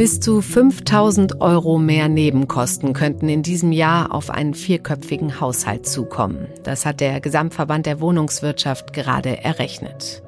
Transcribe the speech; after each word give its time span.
Bis 0.00 0.18
zu 0.18 0.40
5000 0.40 1.42
Euro 1.42 1.78
mehr 1.78 2.08
Nebenkosten 2.08 2.94
könnten 2.94 3.28
in 3.28 3.42
diesem 3.42 3.70
Jahr 3.70 4.14
auf 4.14 4.30
einen 4.30 4.54
vierköpfigen 4.54 5.40
Haushalt 5.40 5.86
zukommen. 5.86 6.46
Das 6.62 6.86
hat 6.86 7.00
der 7.00 7.20
Gesamtverband 7.20 7.84
der 7.84 8.00
Wohnungswirtschaft 8.00 8.94
gerade 8.94 9.44
errechnet. 9.44 10.22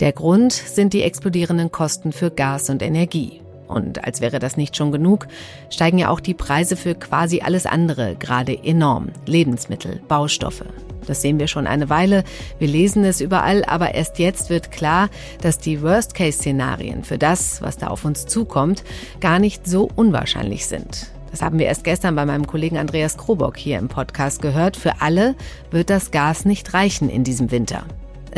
Der 0.00 0.12
Grund 0.12 0.54
sind 0.54 0.94
die 0.94 1.02
explodierenden 1.02 1.70
Kosten 1.70 2.12
für 2.12 2.30
Gas 2.30 2.70
und 2.70 2.82
Energie. 2.82 3.42
Und 3.68 4.04
als 4.04 4.20
wäre 4.20 4.38
das 4.38 4.56
nicht 4.56 4.76
schon 4.76 4.90
genug, 4.90 5.28
steigen 5.70 5.98
ja 5.98 6.08
auch 6.08 6.20
die 6.20 6.34
Preise 6.34 6.76
für 6.76 6.94
quasi 6.94 7.40
alles 7.40 7.66
andere 7.66 8.16
gerade 8.16 8.58
enorm. 8.64 9.10
Lebensmittel, 9.26 10.00
Baustoffe. 10.08 10.64
Das 11.06 11.22
sehen 11.22 11.38
wir 11.38 11.46
schon 11.46 11.66
eine 11.66 11.88
Weile. 11.88 12.24
Wir 12.58 12.68
lesen 12.68 13.04
es 13.04 13.20
überall, 13.20 13.64
aber 13.64 13.94
erst 13.94 14.18
jetzt 14.18 14.50
wird 14.50 14.70
klar, 14.70 15.08
dass 15.40 15.58
die 15.58 15.82
Worst-Case-Szenarien 15.82 17.04
für 17.04 17.18
das, 17.18 17.62
was 17.62 17.78
da 17.78 17.86
auf 17.86 18.04
uns 18.04 18.26
zukommt, 18.26 18.84
gar 19.20 19.38
nicht 19.38 19.66
so 19.66 19.88
unwahrscheinlich 19.96 20.66
sind. 20.66 21.10
Das 21.30 21.42
haben 21.42 21.58
wir 21.58 21.66
erst 21.66 21.84
gestern 21.84 22.14
bei 22.14 22.24
meinem 22.24 22.46
Kollegen 22.46 22.78
Andreas 22.78 23.16
Krobock 23.16 23.56
hier 23.56 23.78
im 23.78 23.88
Podcast 23.88 24.40
gehört. 24.40 24.76
Für 24.76 25.00
alle 25.00 25.34
wird 25.70 25.90
das 25.90 26.10
Gas 26.10 26.44
nicht 26.44 26.72
reichen 26.74 27.10
in 27.10 27.24
diesem 27.24 27.50
Winter. 27.50 27.84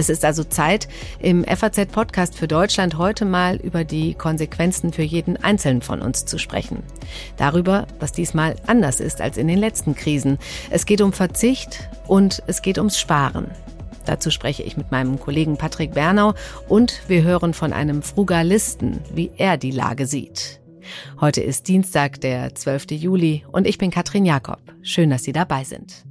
Es 0.00 0.08
ist 0.08 0.24
also 0.24 0.44
Zeit, 0.44 0.88
im 1.18 1.44
FAZ-Podcast 1.44 2.34
für 2.34 2.48
Deutschland 2.48 2.96
heute 2.96 3.26
mal 3.26 3.56
über 3.56 3.84
die 3.84 4.14
Konsequenzen 4.14 4.94
für 4.94 5.02
jeden 5.02 5.36
Einzelnen 5.36 5.82
von 5.82 6.00
uns 6.00 6.24
zu 6.24 6.38
sprechen. 6.38 6.82
Darüber, 7.36 7.86
was 7.98 8.12
diesmal 8.12 8.56
anders 8.66 9.00
ist 9.00 9.20
als 9.20 9.36
in 9.36 9.46
den 9.46 9.58
letzten 9.58 9.94
Krisen. 9.94 10.38
Es 10.70 10.86
geht 10.86 11.02
um 11.02 11.12
Verzicht 11.12 11.90
und 12.06 12.42
es 12.46 12.62
geht 12.62 12.78
ums 12.78 12.98
Sparen. 12.98 13.50
Dazu 14.06 14.30
spreche 14.30 14.62
ich 14.62 14.78
mit 14.78 14.90
meinem 14.90 15.20
Kollegen 15.20 15.58
Patrick 15.58 15.92
Bernau 15.92 16.32
und 16.66 17.02
wir 17.06 17.22
hören 17.22 17.52
von 17.52 17.74
einem 17.74 18.00
Frugalisten, 18.00 19.00
wie 19.12 19.30
er 19.36 19.58
die 19.58 19.70
Lage 19.70 20.06
sieht. 20.06 20.62
Heute 21.20 21.42
ist 21.42 21.68
Dienstag, 21.68 22.22
der 22.22 22.54
12. 22.54 22.92
Juli 22.92 23.44
und 23.52 23.66
ich 23.66 23.76
bin 23.76 23.90
Katrin 23.90 24.24
Jakob. 24.24 24.60
Schön, 24.80 25.10
dass 25.10 25.24
Sie 25.24 25.32
dabei 25.32 25.64
sind. 25.64 26.06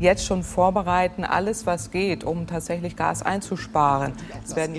Jetzt 0.00 0.24
schon 0.24 0.42
vorbereiten, 0.42 1.24
alles 1.24 1.66
was 1.66 1.90
geht, 1.90 2.24
um 2.24 2.46
tatsächlich 2.46 2.96
Gas 2.96 3.22
einzusparen. 3.22 4.14
Das, 4.42 4.56
werden 4.56 4.74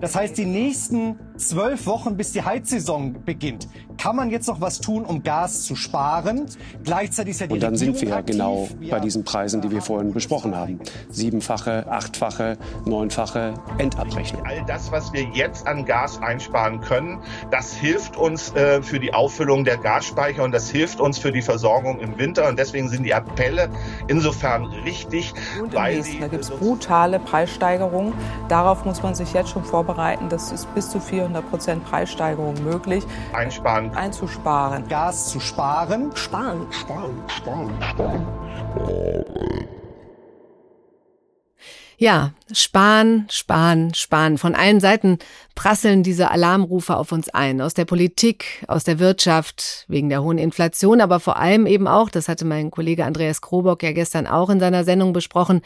das 0.00 0.14
heißt, 0.14 0.38
die 0.38 0.46
nächsten 0.46 1.18
zwölf 1.36 1.86
Wochen, 1.86 2.16
bis 2.16 2.32
die 2.32 2.42
Heizsaison 2.42 3.24
beginnt, 3.24 3.68
kann 4.06 4.14
man 4.14 4.30
jetzt 4.30 4.46
noch 4.46 4.60
was 4.60 4.80
tun, 4.80 5.04
um 5.04 5.24
Gas 5.24 5.64
zu 5.64 5.74
sparen. 5.74 6.46
Gleichzeitig 6.84 7.32
ist 7.32 7.40
ja 7.40 7.48
die 7.48 7.54
Und 7.54 7.60
dann 7.60 7.74
Regierung 7.74 7.96
sind 7.96 8.08
wir 8.08 8.14
ja 8.14 8.20
genau 8.20 8.68
bei 8.88 9.00
diesen 9.00 9.24
Preisen, 9.24 9.62
die 9.62 9.72
wir 9.72 9.82
vorhin 9.82 10.12
besprochen 10.12 10.54
haben. 10.54 10.78
Siebenfache, 11.10 11.90
achtfache, 11.90 12.56
neunfache 12.84 13.54
Endabrechnung. 13.78 14.46
All 14.46 14.64
das, 14.64 14.92
was 14.92 15.12
wir 15.12 15.24
jetzt 15.34 15.66
an 15.66 15.84
Gas 15.84 16.22
einsparen 16.22 16.82
können, 16.82 17.18
das 17.50 17.74
hilft 17.74 18.16
uns 18.16 18.54
äh, 18.54 18.80
für 18.80 19.00
die 19.00 19.12
Auffüllung 19.12 19.64
der 19.64 19.76
Gasspeicher 19.76 20.44
und 20.44 20.52
das 20.52 20.70
hilft 20.70 21.00
uns 21.00 21.18
für 21.18 21.32
die 21.32 21.42
Versorgung 21.42 21.98
im 21.98 22.16
Winter. 22.16 22.48
Und 22.48 22.60
deswegen 22.60 22.88
sind 22.88 23.02
die 23.02 23.12
Appelle 23.12 23.70
insofern 24.06 24.66
richtig, 24.84 25.34
und 25.60 25.74
weil 25.74 25.96
nächsten, 25.96 26.20
Da 26.20 26.28
gibt 26.28 26.44
es 26.44 26.50
brutale 26.50 27.18
Preissteigerungen. 27.18 28.12
Darauf 28.48 28.84
muss 28.84 29.02
man 29.02 29.16
sich 29.16 29.32
jetzt 29.32 29.50
schon 29.50 29.64
vorbereiten. 29.64 30.28
Das 30.28 30.52
ist 30.52 30.72
bis 30.76 30.90
zu 30.90 31.00
400 31.00 31.50
Prozent 31.50 31.84
Preissteigerung 31.84 32.54
möglich. 32.62 33.02
Einsparen. 33.32 33.95
Einzusparen. 33.96 34.86
Gas 34.88 35.30
zu 35.30 35.40
sparen. 35.40 36.10
Sparen. 36.14 36.66
Sparen. 36.70 37.16
Sparen. 37.28 37.70
Sparen. 37.80 38.26
sparen. 38.80 39.66
Ja, 41.98 42.32
sparen, 42.52 43.26
sparen, 43.30 43.94
sparen. 43.94 44.36
Von 44.36 44.54
allen 44.54 44.80
Seiten 44.80 45.18
prasseln 45.54 46.02
diese 46.02 46.30
Alarmrufe 46.30 46.94
auf 46.94 47.10
uns 47.10 47.30
ein. 47.30 47.62
Aus 47.62 47.72
der 47.72 47.86
Politik, 47.86 48.64
aus 48.68 48.84
der 48.84 48.98
Wirtschaft, 48.98 49.86
wegen 49.88 50.10
der 50.10 50.22
hohen 50.22 50.36
Inflation, 50.36 51.00
aber 51.00 51.20
vor 51.20 51.38
allem 51.38 51.64
eben 51.66 51.88
auch, 51.88 52.10
das 52.10 52.28
hatte 52.28 52.44
mein 52.44 52.70
Kollege 52.70 53.06
Andreas 53.06 53.40
Krobock 53.40 53.82
ja 53.82 53.92
gestern 53.92 54.26
auch 54.26 54.50
in 54.50 54.60
seiner 54.60 54.84
Sendung 54.84 55.14
besprochen, 55.14 55.62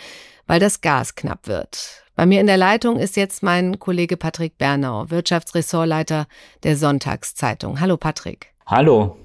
weil 0.47 0.61
das 0.61 0.81
Gas 0.81 1.17
knapp 1.17 1.49
wird. 1.49 2.05
Bei 2.21 2.27
mir 2.27 2.43
in 2.43 2.47
der 2.47 2.59
Leitung 2.59 2.99
ist 2.99 3.17
jetzt 3.17 3.43
mein 3.43 3.79
Kollege 3.79 4.19
Patrick 4.19 4.59
Bernau, 4.59 5.09
Wirtschaftsressortleiter 5.09 6.27
der 6.65 6.77
Sonntagszeitung. 6.77 7.81
Hallo 7.81 7.97
Patrick. 7.97 8.49
Hallo. 8.67 9.17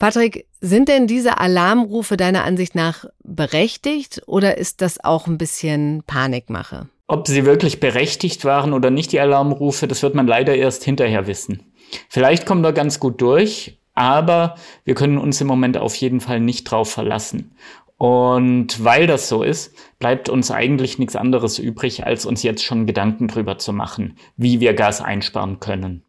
Patrick, 0.00 0.48
sind 0.60 0.88
denn 0.88 1.06
diese 1.06 1.38
Alarmrufe 1.38 2.16
deiner 2.16 2.42
Ansicht 2.42 2.74
nach 2.74 3.04
berechtigt 3.22 4.22
oder 4.26 4.58
ist 4.58 4.80
das 4.80 5.04
auch 5.04 5.28
ein 5.28 5.38
bisschen 5.38 6.02
Panikmache? 6.04 6.88
Ob 7.06 7.28
sie 7.28 7.44
wirklich 7.44 7.78
berechtigt 7.78 8.44
waren 8.44 8.72
oder 8.72 8.90
nicht, 8.90 9.12
die 9.12 9.20
Alarmrufe, 9.20 9.86
das 9.86 10.02
wird 10.02 10.16
man 10.16 10.26
leider 10.26 10.56
erst 10.56 10.82
hinterher 10.82 11.28
wissen. 11.28 11.62
Vielleicht 12.08 12.44
kommen 12.44 12.64
wir 12.64 12.72
ganz 12.72 12.98
gut 12.98 13.22
durch, 13.22 13.78
aber 13.94 14.56
wir 14.84 14.94
können 14.94 15.18
uns 15.18 15.40
im 15.40 15.46
Moment 15.46 15.76
auf 15.76 15.94
jeden 15.94 16.20
Fall 16.20 16.40
nicht 16.40 16.64
drauf 16.64 16.90
verlassen. 16.90 17.54
Und 18.00 18.82
weil 18.82 19.06
das 19.06 19.28
so 19.28 19.42
ist, 19.42 19.74
bleibt 19.98 20.30
uns 20.30 20.50
eigentlich 20.50 20.98
nichts 20.98 21.16
anderes 21.16 21.58
übrig, 21.58 22.06
als 22.06 22.24
uns 22.24 22.42
jetzt 22.42 22.64
schon 22.64 22.86
Gedanken 22.86 23.28
drüber 23.28 23.58
zu 23.58 23.74
machen, 23.74 24.16
wie 24.38 24.58
wir 24.58 24.72
Gas 24.72 25.02
einsparen 25.02 25.60
können. 25.60 26.02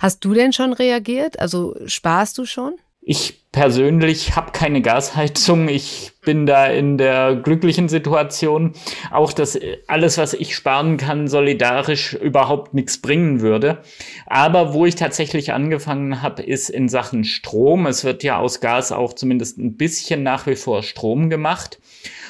Hast 0.00 0.24
du 0.24 0.34
denn 0.34 0.52
schon 0.52 0.72
reagiert? 0.72 1.38
Also 1.38 1.76
sparst 1.86 2.36
du 2.38 2.46
schon? 2.46 2.74
Ich 3.08 3.52
persönlich 3.52 4.34
habe 4.34 4.50
keine 4.50 4.82
Gasheizung. 4.82 5.68
Ich 5.68 6.10
bin 6.22 6.44
da 6.44 6.66
in 6.66 6.98
der 6.98 7.36
glücklichen 7.36 7.88
Situation, 7.88 8.72
auch 9.12 9.32
dass 9.32 9.56
alles, 9.86 10.18
was 10.18 10.34
ich 10.34 10.56
sparen 10.56 10.96
kann, 10.96 11.28
solidarisch 11.28 12.14
überhaupt 12.14 12.74
nichts 12.74 12.98
bringen 12.98 13.42
würde. 13.42 13.80
Aber 14.26 14.74
wo 14.74 14.86
ich 14.86 14.96
tatsächlich 14.96 15.52
angefangen 15.52 16.20
habe, 16.20 16.42
ist 16.42 16.68
in 16.68 16.88
Sachen 16.88 17.22
Strom. 17.22 17.86
Es 17.86 18.02
wird 18.02 18.24
ja 18.24 18.40
aus 18.40 18.60
Gas 18.60 18.90
auch 18.90 19.12
zumindest 19.12 19.58
ein 19.58 19.76
bisschen 19.76 20.24
nach 20.24 20.48
wie 20.48 20.56
vor 20.56 20.82
Strom 20.82 21.30
gemacht. 21.30 21.78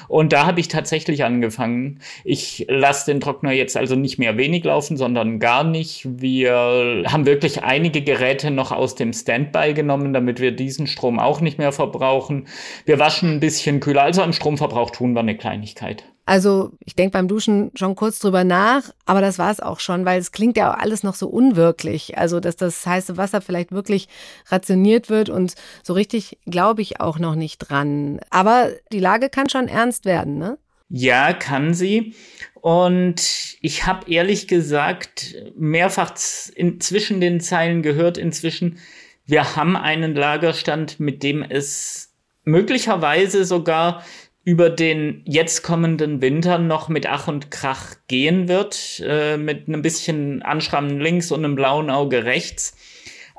Und 0.08 0.32
da 0.32 0.46
habe 0.46 0.60
ich 0.60 0.68
tatsächlich 0.68 1.24
angefangen. 1.24 2.00
Ich 2.24 2.66
lasse 2.68 3.10
den 3.10 3.20
Trockner 3.20 3.52
jetzt 3.52 3.76
also 3.76 3.96
nicht 3.96 4.18
mehr 4.18 4.36
wenig 4.36 4.64
laufen, 4.64 4.96
sondern 4.96 5.38
gar 5.38 5.64
nicht. 5.64 6.06
Wir 6.20 7.04
haben 7.06 7.26
wirklich 7.26 7.62
einige 7.62 8.02
Geräte 8.02 8.50
noch 8.50 8.72
aus 8.72 8.94
dem 8.94 9.12
Standby 9.12 9.74
genommen, 9.74 10.12
damit 10.12 10.40
wir 10.40 10.52
diesen 10.52 10.86
Strom 10.86 11.18
auch 11.18 11.40
nicht 11.40 11.58
mehr 11.58 11.72
verbrauchen. 11.72 12.46
Wir 12.84 12.98
waschen 12.98 13.34
ein 13.34 13.40
bisschen 13.40 13.80
kühler. 13.80 14.02
Also 14.02 14.22
am 14.22 14.32
Stromverbrauch 14.32 14.90
tun 14.90 15.12
wir 15.12 15.20
eine 15.20 15.36
Kleinigkeit. 15.36 16.04
Also 16.26 16.72
ich 16.80 16.96
denke 16.96 17.12
beim 17.12 17.28
Duschen 17.28 17.70
schon 17.76 17.94
kurz 17.94 18.18
drüber 18.18 18.42
nach, 18.42 18.82
aber 19.06 19.20
das 19.20 19.38
war 19.38 19.50
es 19.52 19.60
auch 19.60 19.78
schon, 19.78 20.04
weil 20.04 20.20
es 20.20 20.32
klingt 20.32 20.56
ja 20.56 20.72
auch 20.72 20.78
alles 20.78 21.04
noch 21.04 21.14
so 21.14 21.28
unwirklich. 21.28 22.18
Also 22.18 22.40
dass 22.40 22.56
das 22.56 22.84
heiße 22.84 23.16
Wasser 23.16 23.40
vielleicht 23.40 23.70
wirklich 23.70 24.08
rationiert 24.48 25.08
wird 25.08 25.30
und 25.30 25.54
so 25.84 25.92
richtig 25.94 26.38
glaube 26.44 26.82
ich 26.82 27.00
auch 27.00 27.20
noch 27.20 27.36
nicht 27.36 27.58
dran. 27.58 28.18
Aber 28.30 28.70
die 28.92 28.98
Lage 28.98 29.30
kann 29.30 29.48
schon 29.48 29.68
ernst 29.68 30.04
werden, 30.04 30.36
ne? 30.36 30.58
Ja, 30.88 31.32
kann 31.32 31.74
sie. 31.74 32.14
Und 32.54 33.56
ich 33.60 33.86
habe 33.86 34.10
ehrlich 34.10 34.48
gesagt 34.48 35.34
mehrfach 35.56 36.14
zwischen 36.14 37.20
den 37.20 37.40
Zeilen 37.40 37.82
gehört 37.82 38.18
inzwischen, 38.18 38.78
wir 39.24 39.56
haben 39.56 39.76
einen 39.76 40.14
Lagerstand, 40.14 41.00
mit 41.00 41.22
dem 41.22 41.42
es 41.42 42.12
möglicherweise 42.44 43.44
sogar 43.44 44.04
über 44.46 44.70
den 44.70 45.22
jetzt 45.24 45.64
kommenden 45.64 46.22
Winter 46.22 46.58
noch 46.58 46.88
mit 46.88 47.08
Ach 47.08 47.26
und 47.26 47.50
Krach 47.50 47.96
gehen 48.06 48.46
wird, 48.46 49.02
äh, 49.04 49.36
mit 49.36 49.66
einem 49.66 49.82
bisschen 49.82 50.40
Anschrammen 50.42 51.00
links 51.00 51.32
und 51.32 51.44
einem 51.44 51.56
blauen 51.56 51.90
Auge 51.90 52.24
rechts. 52.24 52.76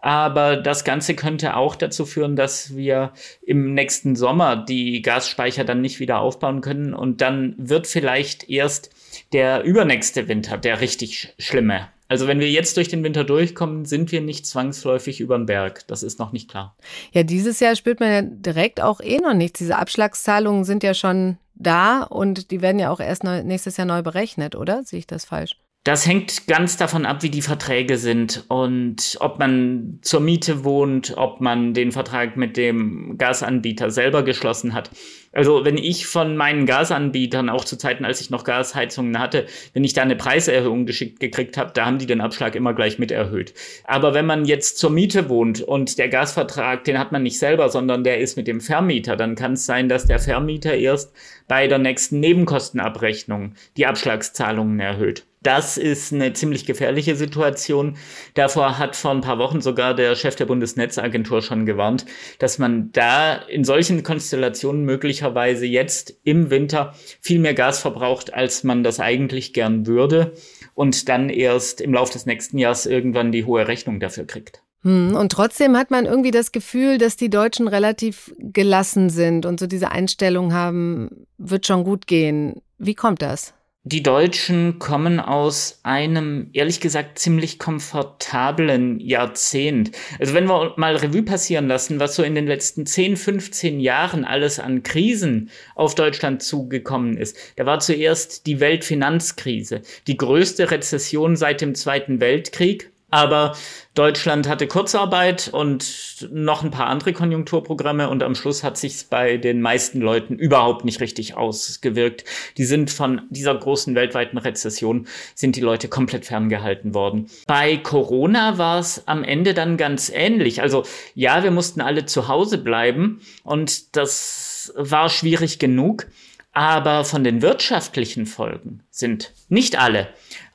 Aber 0.01 0.57
das 0.57 0.84
Ganze 0.84 1.16
könnte 1.16 1.56
auch 1.56 1.78
dazu 1.78 2.06
führen, 2.06 2.35
dass 2.35 2.75
wir 2.75 3.13
im 3.41 3.73
nächsten 3.73 4.17
Sommer 4.17 4.57
die 4.57 5.01
Gasspeicher 5.01 5.63
dann 5.63 5.79
nicht 5.79 6.01
wieder 6.01 6.19
aufbauen 6.19 6.59
können. 6.59 6.94
Und 6.94 7.22
dann 7.22 7.55
wird 7.58 7.87
vielleicht 7.87 8.49
erst 8.49 8.90
der 9.31 9.64
übernächste 9.64 10.28
Winter 10.28 10.58
der 10.58 10.81
richtig 10.81 11.34
schlimme. 11.40 11.87
Also 12.07 12.27
wenn 12.27 12.39
wir 12.39 12.49
jetzt 12.49 12.77
durch 12.77 12.87
den 12.87 13.03
Winter 13.03 13.23
durchkommen, 13.23 13.85
sind 13.85 14.11
wir 14.11 14.21
nicht 14.21 14.45
zwangsläufig 14.45 15.19
über 15.19 15.37
den 15.37 15.45
Berg. 15.45 15.85
Das 15.87 16.03
ist 16.03 16.19
noch 16.19 16.31
nicht 16.31 16.49
klar. 16.49 16.75
Ja, 17.11 17.23
dieses 17.23 17.59
Jahr 17.59 17.75
spürt 17.75 17.99
man 17.99 18.11
ja 18.11 18.21
direkt 18.21 18.81
auch 18.81 19.01
eh 19.01 19.17
noch 19.17 19.33
nichts. 19.33 19.59
Diese 19.59 19.77
Abschlagszahlungen 19.77 20.63
sind 20.63 20.83
ja 20.83 20.93
schon 20.93 21.37
da 21.55 22.03
und 22.03 22.51
die 22.51 22.61
werden 22.61 22.79
ja 22.79 22.91
auch 22.91 22.99
erst 22.99 23.23
neu, 23.23 23.43
nächstes 23.43 23.77
Jahr 23.77 23.87
neu 23.87 24.01
berechnet, 24.01 24.55
oder? 24.55 24.83
Sehe 24.83 24.99
ich 24.99 25.07
das 25.07 25.25
falsch? 25.25 25.57
Das 25.87 26.05
hängt 26.05 26.47
ganz 26.47 26.75
davon 26.75 27.05
ab, 27.05 27.23
wie 27.23 27.29
die 27.29 27.41
Verträge 27.41 27.97
sind 27.97 28.43
und 28.49 29.16
ob 29.22 29.39
man 29.39 29.99
zur 30.01 30.19
Miete 30.19 30.66
wohnt, 30.66 31.13
ob 31.16 31.39
man 31.39 31.73
den 31.73 31.93
Vertrag 31.93 32.35
mit 32.35 32.57
dem 32.57 33.17
Gasanbieter 33.17 33.89
selber 33.89 34.23
geschlossen 34.23 34.73
hat. 34.73 34.91
Also 35.31 35.63
wenn 35.63 35.78
ich 35.78 36.05
von 36.05 36.35
meinen 36.35 36.66
Gasanbietern, 36.66 37.47
auch 37.47 37.63
zu 37.63 37.78
Zeiten, 37.78 38.03
als 38.03 38.19
ich 38.19 38.29
noch 38.29 38.43
Gasheizungen 38.43 39.17
hatte, 39.17 39.45
wenn 39.72 39.85
ich 39.85 39.93
da 39.93 40.01
eine 40.01 40.17
Preiserhöhung 40.17 40.85
geschickt 40.85 41.22
gekriegt 41.22 41.55
habe, 41.55 41.72
da 41.73 41.85
haben 41.85 41.99
die 41.99 42.05
den 42.05 42.19
Abschlag 42.19 42.55
immer 42.55 42.73
gleich 42.73 42.99
mit 42.99 43.11
erhöht. 43.11 43.53
Aber 43.85 44.13
wenn 44.13 44.25
man 44.25 44.43
jetzt 44.43 44.79
zur 44.79 44.90
Miete 44.90 45.29
wohnt 45.29 45.61
und 45.61 45.99
der 45.99 46.09
Gasvertrag, 46.09 46.83
den 46.83 46.99
hat 46.99 47.13
man 47.13 47.23
nicht 47.23 47.40
selber, 47.40 47.69
sondern 47.69 48.03
der 48.03 48.19
ist 48.19 48.35
mit 48.35 48.49
dem 48.49 48.59
Vermieter, 48.59 49.16
dann 49.16 49.35
kann 49.35 49.53
es 49.53 49.66
sein, 49.66 49.87
dass 49.87 50.05
der 50.05 50.19
Vermieter 50.19 50.73
erst 50.73 51.13
bei 51.47 51.67
der 51.67 51.78
nächsten 51.78 52.19
Nebenkostenabrechnung 52.19 53.53
die 53.78 53.85
Abschlagszahlungen 53.85 54.81
erhöht. 54.81 55.23
Das 55.47 55.78
ist 55.78 56.11
eine 56.11 56.34
ziemlich 56.34 56.66
gefährliche 56.66 57.16
Situation. 57.16 57.96
Davor 58.34 58.78
hat 58.79 58.97
vor 58.97 59.11
ein 59.11 59.22
paar 59.22 59.38
Wochen 59.38 59.61
sogar 59.61 59.94
der 59.94 60.14
Chef 60.17 60.35
der 60.35 60.46
Bundesnetzagentur 60.46 61.41
schon 61.41 61.66
gewarnt, 61.66 62.05
dass 62.38 62.59
man 62.59 62.91
da 62.91 63.35
in 63.35 63.64
solchen 63.64 64.03
Konstellationen 64.03 64.84
möglicherweise 64.84 65.66
jetzt 65.66 66.20
im 66.26 66.49
Winter 66.49 66.96
viel 67.22 67.40
mehr 67.40 67.53
Gas 67.53 67.79
verbraucht, 67.79 68.34
als 68.34 68.66
man 68.66 68.84
das 68.84 68.99
eigentlich 68.99 69.53
gern 69.53 69.88
würde 69.88 70.34
und 70.73 71.08
dann 71.08 71.29
erst 71.29 71.79
im 71.79 71.93
Laufe 71.93 72.11
des 72.11 72.26
nächsten 72.26 72.58
Jahres 72.58 72.85
irgendwann 72.85 73.32
die 73.32 73.46
hohe 73.46 73.70
Rechnung 73.70 74.02
dafür 74.02 74.28
kriegt. 74.28 74.61
Hm, 74.82 75.16
und 75.16 75.32
trotzdem 75.32 75.78
hat 75.78 75.91
man 75.91 76.05
irgendwie 76.05 76.32
das 76.32 76.52
Gefühl, 76.52 76.97
dass 76.97 77.16
die 77.16 77.29
Deutschen 77.29 77.70
relativ 77.70 78.35
gelassen 78.38 79.09
sind 79.09 79.46
und 79.46 79.61
so 79.61 79.67
diese 79.67 79.93
Einstellung 79.93 80.52
haben, 80.52 81.26
wird 81.38 81.66
schon 81.66 81.85
gut 81.85 82.05
gehen. 82.05 82.61
Wie 82.78 82.96
kommt 82.96 83.22
das? 83.22 83.53
Die 83.89 84.03
Deutschen 84.03 84.79
kommen 84.79 85.22
aus 85.22 85.79
einem, 85.84 86.49
ehrlich 86.51 86.81
gesagt, 86.81 87.19
ziemlich 87.19 87.57
komfortablen 87.57 88.99
Jahrzehnt. 88.99 89.91
Also 90.19 90.34
wenn 90.34 90.49
wir 90.49 90.73
mal 90.75 90.97
Revue 90.97 91.23
passieren 91.23 91.69
lassen, 91.69 91.97
was 91.97 92.17
so 92.17 92.22
in 92.22 92.35
den 92.35 92.47
letzten 92.47 92.85
10, 92.85 93.16
15 93.16 93.79
Jahren 93.79 94.25
alles 94.25 94.59
an 94.59 94.84
Krisen 94.84 95.51
auf 95.73 95.95
Deutschland 95.95 96.43
zugekommen 96.43 97.16
ist. 97.16 97.37
Da 97.55 97.66
war 97.66 97.79
zuerst 97.79 98.45
die 98.45 98.59
Weltfinanzkrise, 98.59 99.84
die 100.07 100.17
größte 100.17 100.69
Rezession 100.69 101.37
seit 101.37 101.61
dem 101.61 101.73
Zweiten 101.73 102.19
Weltkrieg 102.19 102.91
aber 103.09 103.55
Deutschland 103.93 104.47
hatte 104.47 104.67
Kurzarbeit 104.67 105.49
und 105.51 106.27
noch 106.29 106.61
ein 106.61 106.71
paar 106.71 106.87
andere 106.87 107.13
Konjunkturprogramme 107.13 108.09
und 108.09 108.21
am 108.21 108.35
Schluss 108.35 108.63
hat 108.63 108.77
sich's 108.77 109.05
bei 109.05 109.37
den 109.37 109.61
meisten 109.61 110.01
Leuten 110.01 110.37
überhaupt 110.37 110.83
nicht 110.83 110.99
richtig 110.99 111.35
ausgewirkt. 111.35 112.25
Die 112.57 112.65
sind 112.65 112.91
von 112.91 113.21
dieser 113.29 113.55
großen 113.55 113.95
weltweiten 113.95 114.37
Rezession 114.37 115.07
sind 115.35 115.55
die 115.55 115.61
Leute 115.61 115.87
komplett 115.87 116.25
ferngehalten 116.25 116.93
worden. 116.93 117.27
Bei 117.47 117.77
Corona 117.77 118.57
war 118.57 118.79
es 118.79 119.07
am 119.07 119.23
Ende 119.23 119.53
dann 119.53 119.77
ganz 119.77 120.11
ähnlich. 120.13 120.61
Also 120.61 120.83
ja, 121.15 121.43
wir 121.43 121.51
mussten 121.51 121.81
alle 121.81 122.05
zu 122.05 122.27
Hause 122.27 122.57
bleiben 122.57 123.21
und 123.43 123.95
das 123.95 124.73
war 124.75 125.09
schwierig 125.09 125.59
genug. 125.59 126.07
Aber 126.53 127.05
von 127.05 127.23
den 127.23 127.43
wirtschaftlichen 127.43 128.25
Folgen 128.25 128.81
sind 128.89 129.31
nicht 129.47 129.79
alle 129.79 130.07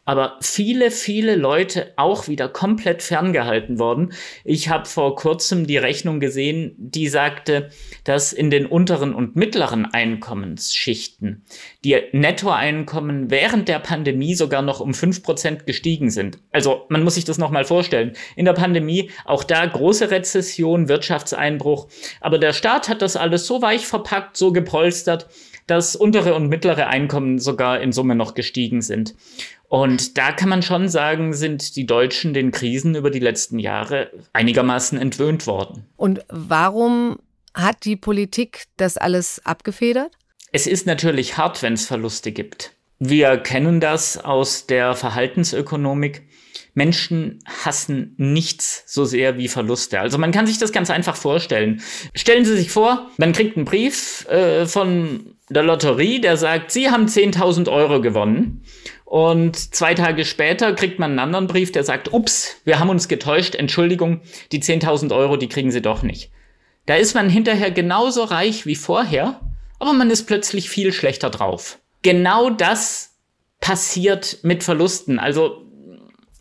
aber 0.05 0.39
viele, 0.41 0.91
viele 0.91 1.37
Leute 1.37 1.93
auch 1.97 2.27
wieder 2.27 2.49
komplett 2.49 3.03
ferngehalten 3.03 3.79
worden. 3.79 4.13
Ich 4.45 4.69
habe 4.69 4.87
vor 4.87 5.15
kurzem 5.15 5.67
die 5.67 5.77
Rechnung 5.77 6.19
gesehen, 6.19 6.75
die 6.77 7.09
sagte, 7.09 7.71
dass 8.05 8.33
in 8.33 8.51
den 8.51 8.67
unteren 8.67 9.15
und 9.15 9.37
mittleren 9.37 9.87
Einkommensschichten 9.87 11.45
die 11.85 11.97
Nettoeinkommen 12.13 13.31
während 13.31 13.69
der 13.69 13.79
Pandemie 13.79 14.35
sogar 14.35 14.63
noch 14.63 14.81
um 14.81 14.93
fünf 14.93 15.23
Prozent 15.23 15.67
gestiegen 15.67 16.11
sind. 16.11 16.39
Also 16.51 16.87
man 16.89 17.05
muss 17.05 17.15
sich 17.15 17.25
das 17.25 17.39
nochmal 17.39 17.65
vorstellen. 17.65 18.15
In 18.35 18.45
der 18.45 18.55
Pandemie 18.55 19.11
auch 19.25 19.45
da 19.45 19.65
große 19.65 20.11
Rezession, 20.11 20.89
Wirtschaftseinbruch. 20.89 21.89
Aber 22.21 22.39
der 22.39 22.53
Staat 22.53 22.89
hat 22.89 23.03
das 23.03 23.17
alles 23.17 23.47
so 23.47 23.63
weich 23.63 23.87
verpackt, 23.87 24.37
so 24.37 24.53
gepolstert, 24.53 25.29
dass 25.67 25.95
untere 25.95 26.35
und 26.35 26.49
mittlere 26.49 26.89
Einkommen 26.89 27.39
sogar 27.39 27.81
in 27.81 27.93
Summe 27.93 28.15
noch 28.15 28.35
gestiegen 28.35 28.83
sind. 28.83 29.15
Und 29.73 30.19
da 30.19 30.33
kann 30.33 30.51
man 30.51 30.61
schon 30.61 30.91
sagen, 30.91 31.33
sind 31.33 31.77
die 31.77 31.87
Deutschen 31.87 32.35
den 32.35 32.51
Krisen 32.51 32.95
über 32.95 33.09
die 33.09 33.21
letzten 33.21 33.59
Jahre 33.59 34.11
einigermaßen 34.35 34.99
entwöhnt 34.99 35.47
worden. 35.47 35.87
Und 35.97 36.27
warum 36.29 37.17
hat 37.55 37.87
die 37.87 37.97
Politik 37.97 38.65
das 38.77 38.99
alles 38.99 39.41
abgefedert? 39.47 40.13
Es 40.53 40.67
ist 40.67 40.87
natürlich 40.87 41.39
hart, 41.39 41.63
wenn 41.63 41.73
es 41.73 41.87
Verluste 41.87 42.33
gibt. 42.33 42.73
Wir 42.99 43.39
kennen 43.39 43.81
das 43.81 44.19
aus 44.23 44.67
der 44.67 44.95
Verhaltensökonomik. 44.95 46.29
Menschen 46.75 47.43
hassen 47.47 48.15
nichts 48.19 48.85
so 48.87 49.07
sehr 49.07 49.39
wie 49.39 49.49
Verluste. 49.49 50.01
Also 50.01 50.19
man 50.19 50.33
kann 50.33 50.47
sich 50.47 50.59
das 50.59 50.73
ganz 50.73 50.91
einfach 50.91 51.17
vorstellen. 51.17 51.81
Stellen 52.15 52.45
Sie 52.45 52.59
sich 52.59 52.71
vor, 52.71 53.11
man 53.17 53.33
kriegt 53.33 53.57
einen 53.57 53.65
Brief 53.65 54.27
äh, 54.29 54.67
von 54.67 55.35
der 55.49 55.63
Lotterie, 55.63 56.21
der 56.21 56.37
sagt, 56.37 56.71
Sie 56.71 56.91
haben 56.91 57.07
10.000 57.07 57.71
Euro 57.71 58.01
gewonnen. 58.01 58.65
Und 59.13 59.75
zwei 59.75 59.93
Tage 59.93 60.25
später 60.25 60.73
kriegt 60.73 60.99
man 60.99 61.11
einen 61.11 61.19
anderen 61.19 61.47
Brief, 61.47 61.71
der 61.71 61.85
sagt, 61.85 62.15
ups, 62.15 62.57
wir 62.65 62.79
haben 62.79 62.89
uns 62.89 63.09
getäuscht, 63.09 63.55
Entschuldigung, 63.55 64.23
die 64.53 64.63
10.000 64.63 65.15
Euro, 65.15 65.37
die 65.37 65.51
kriegen 65.51 65.71
Sie 65.71 65.83
doch 65.83 66.03
nicht. 66.03 66.31
Da 66.87 66.95
ist 66.95 67.13
man 67.13 67.29
hinterher 67.29 67.71
genauso 67.71 68.25
reich 68.25 68.65
wie 68.65 68.75
vorher, 68.75 69.39
aber 69.79 69.93
man 69.93 70.09
ist 70.09 70.27
plötzlich 70.27 70.71
viel 70.71 70.95
schlechter 70.95 71.29
drauf. 71.29 71.79
Genau 72.01 72.49
das 72.49 73.19
passiert 73.61 74.39
mit 74.45 74.65
Verlusten. 74.65 75.19
Also 75.19 75.67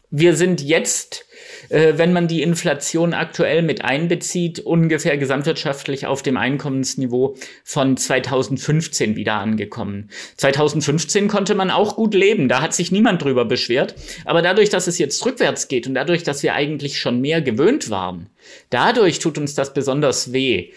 wir 0.09 0.37
sind 0.37 0.61
jetzt 0.61 1.25
äh, 1.69 1.93
wenn 1.97 2.13
man 2.13 2.27
die 2.27 2.41
Inflation 2.41 3.13
aktuell 3.13 3.61
mit 3.61 3.83
einbezieht, 3.83 4.59
ungefähr 4.59 5.17
gesamtwirtschaftlich 5.17 6.05
auf 6.05 6.21
dem 6.21 6.37
Einkommensniveau 6.37 7.35
von 7.63 7.97
2015 7.97 9.15
wieder 9.15 9.35
angekommen. 9.35 10.09
2015 10.37 11.27
konnte 11.27 11.55
man 11.55 11.71
auch 11.71 11.95
gut 11.95 12.13
leben, 12.13 12.47
da 12.47 12.61
hat 12.61 12.73
sich 12.73 12.91
niemand 12.91 13.23
drüber 13.23 13.45
beschwert. 13.45 13.95
Aber 14.25 14.41
dadurch, 14.41 14.69
dass 14.69 14.87
es 14.87 14.97
jetzt 14.97 15.25
rückwärts 15.25 15.67
geht 15.67 15.87
und 15.87 15.93
dadurch, 15.93 16.23
dass 16.23 16.43
wir 16.43 16.53
eigentlich 16.53 16.99
schon 16.99 17.21
mehr 17.21 17.41
gewöhnt 17.41 17.89
waren, 17.89 18.27
dadurch 18.69 19.19
tut 19.19 19.37
uns 19.37 19.55
das 19.55 19.73
besonders 19.73 20.33
weh. 20.33 20.71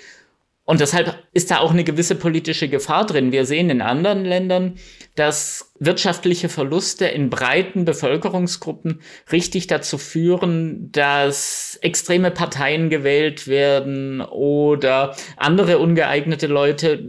Und 0.67 0.81
deshalb 0.81 1.23
ist 1.33 1.51
da 1.51 1.59
auch 1.59 1.73
eine 1.73 1.85
gewisse 1.85 2.15
politische 2.15 2.69
Gefahr 2.69 3.05
drin. 3.05 3.33
Wir 3.33 3.45
sehen 3.45 3.69
in 3.69 3.83
anderen 3.83 4.25
Ländern, 4.25 4.77
dass 5.15 5.73
wirtschaftliche 5.79 6.49
Verluste 6.49 7.05
in 7.05 7.29
breiten 7.29 7.85
Bevölkerungsgruppen 7.85 9.03
richtig 9.31 9.67
dazu 9.67 9.99
führen, 9.99 10.91
dass 10.91 11.79
extreme 11.83 12.31
Parteien 12.31 12.89
gewählt 12.89 13.47
werden 13.47 14.23
oder 14.23 15.15
andere 15.37 15.79
ungeeignete 15.79 16.47
Leute 16.47 17.05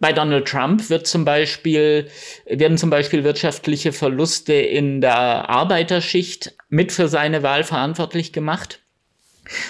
bei 0.00 0.12
Donald 0.12 0.46
Trump 0.46 0.90
wird 0.90 1.06
zum 1.06 1.24
Beispiel, 1.24 2.08
werden 2.46 2.78
zum 2.78 2.90
Beispiel 2.90 3.24
wirtschaftliche 3.24 3.92
Verluste 3.92 4.52
in 4.52 5.00
der 5.00 5.48
Arbeiterschicht 5.48 6.54
mit 6.68 6.92
für 6.92 7.08
seine 7.08 7.42
Wahl 7.42 7.64
verantwortlich 7.64 8.32
gemacht. 8.32 8.80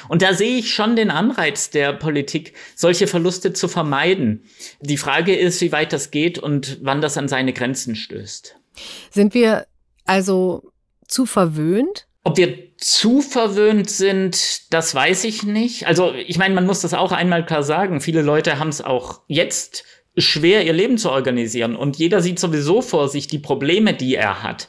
Und 0.09 0.23
da 0.23 0.35
sehe 0.35 0.59
ich 0.59 0.75
schon 0.75 0.97
den 0.97 1.11
Anreiz 1.11 1.71
der 1.71 1.93
Politik, 1.93 2.55
solche 2.75 3.07
Verluste 3.07 3.53
zu 3.53 3.69
vermeiden. 3.69 4.45
Die 4.81 4.97
Frage 4.97 5.37
ist, 5.37 5.61
wie 5.61 5.73
weit 5.73 5.93
das 5.93 6.11
geht 6.11 6.39
und 6.39 6.79
wann 6.83 7.01
das 7.01 7.17
an 7.17 7.29
seine 7.29 7.53
Grenzen 7.53 7.97
stößt. 7.97 8.57
Sind 9.11 9.35
wir 9.35 9.67
also 10.05 10.73
zu 11.07 11.27
verwöhnt? 11.27 12.07
Ob 12.25 12.37
wir 12.37 12.77
zu 12.77 13.23
verwöhnt 13.23 13.89
sind, 13.89 14.73
das 14.73 14.95
weiß 14.95 15.25
ich 15.25 15.45
nicht. 15.45 15.87
Also 15.87 16.13
ich 16.15 16.39
meine, 16.39 16.55
man 16.55 16.67
muss 16.67 16.83
das 16.83 16.95
auch 16.95 17.13
einmal 17.13 17.47
klar 17.47 17.63
sagen. 17.63 18.01
Viele 18.01 18.23
Leute 18.23 18.59
haben 18.59 18.69
es 18.69 18.81
auch 18.81 19.23
jetzt 19.29 19.85
schwer, 20.17 20.65
ihr 20.67 20.73
Leben 20.73 20.99
zu 20.99 21.11
organisieren. 21.11 21.77
Und 21.77 21.97
jeder 21.97 22.21
sieht 22.21 22.39
sowieso 22.39 22.83
vor 22.83 23.09
sich 23.09 23.29
die 23.29 23.39
Probleme, 23.39 23.95
die 23.95 24.15
er 24.15 24.43
hat. 24.43 24.69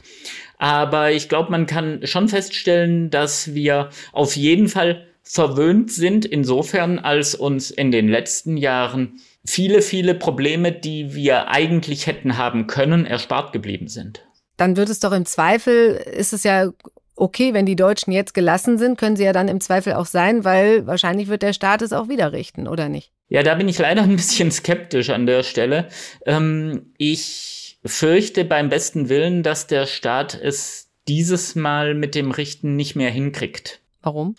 Aber 0.60 1.12
ich 1.12 1.30
glaube, 1.30 1.50
man 1.50 1.66
kann 1.66 2.06
schon 2.06 2.28
feststellen, 2.28 3.10
dass 3.10 3.56
wir 3.56 3.90
auf 4.12 4.36
jeden 4.36 4.68
Fall 4.68 5.08
verwöhnt 5.24 5.92
sind, 5.92 6.26
insofern 6.26 7.00
als 7.00 7.34
uns 7.34 7.72
in 7.72 7.92
den 7.92 8.08
letzten 8.08 8.58
Jahren 8.58 9.22
viele, 9.46 9.82
viele 9.82 10.14
Probleme, 10.16 10.72
die 10.72 11.16
wir 11.16 11.50
eigentlich 11.50 12.08
hätten 12.08 12.38
haben 12.38 12.68
können, 12.68 13.06
erspart 13.06 13.54
geblieben 13.54 13.88
sind. 13.88 14.26
Dann 14.58 14.76
wird 14.76 14.90
es 14.90 15.00
doch 15.00 15.14
im 15.14 15.26
Zweifel, 15.26 15.96
ist 15.96 16.34
es 16.34 16.44
ja 16.44 16.70
okay, 17.16 17.54
wenn 17.54 17.66
die 17.66 17.76
Deutschen 17.76 18.12
jetzt 18.12 18.34
gelassen 18.34 18.78
sind, 18.78 18.98
können 18.98 19.16
sie 19.16 19.24
ja 19.24 19.34
dann 19.34 19.48
im 19.48 19.62
Zweifel 19.62 19.94
auch 19.94 20.06
sein, 20.06 20.44
weil 20.44 20.88
wahrscheinlich 20.88 21.28
wird 21.28 21.44
der 21.44 21.54
Staat 21.54 21.82
es 21.82 21.94
auch 21.94 22.10
wieder 22.10 22.32
richten, 22.34 22.68
oder 22.68 22.90
nicht? 22.90 23.12
Ja, 23.28 23.44
da 23.44 23.56
bin 23.56 23.70
ich 23.70 23.78
leider 23.78 24.02
ein 24.02 24.16
bisschen 24.16 24.52
skeptisch 24.52 25.10
an 25.10 25.26
der 25.26 25.44
Stelle. 25.44 25.88
Ähm, 26.26 26.94
ich 26.98 27.69
fürchte 27.86 28.46
beim 28.46 28.70
besten 28.70 29.10
Willen, 29.10 29.44
dass 29.44 29.68
der 29.68 29.86
Staat 29.86 30.36
es 30.36 30.90
dieses 31.08 31.56
Mal 31.56 31.96
mit 31.96 32.16
dem 32.16 32.32
Richten 32.32 32.76
nicht 32.76 32.96
mehr 32.96 33.10
hinkriegt. 33.10 33.80
Warum? 34.02 34.36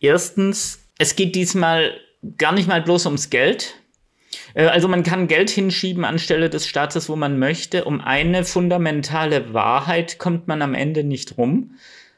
Erstens, 0.00 0.86
es 0.98 1.16
geht 1.16 1.34
diesmal 1.34 1.92
gar 2.38 2.52
nicht 2.52 2.68
mal 2.68 2.82
bloß 2.82 3.06
ums 3.06 3.30
Geld, 3.30 3.74
Äh, 4.54 4.66
also 4.66 4.88
man 4.88 5.02
kann 5.02 5.28
Geld 5.28 5.50
hinschieben 5.50 6.04
anstelle 6.04 6.50
des 6.50 6.66
Staates, 6.66 7.08
wo 7.08 7.16
man 7.16 7.38
möchte. 7.38 7.84
Um 7.84 8.00
eine 8.00 8.44
fundamentale 8.44 9.54
Wahrheit 9.54 10.18
kommt 10.18 10.48
man 10.48 10.62
am 10.62 10.74
Ende 10.74 11.04
nicht 11.04 11.38
rum. 11.38 11.76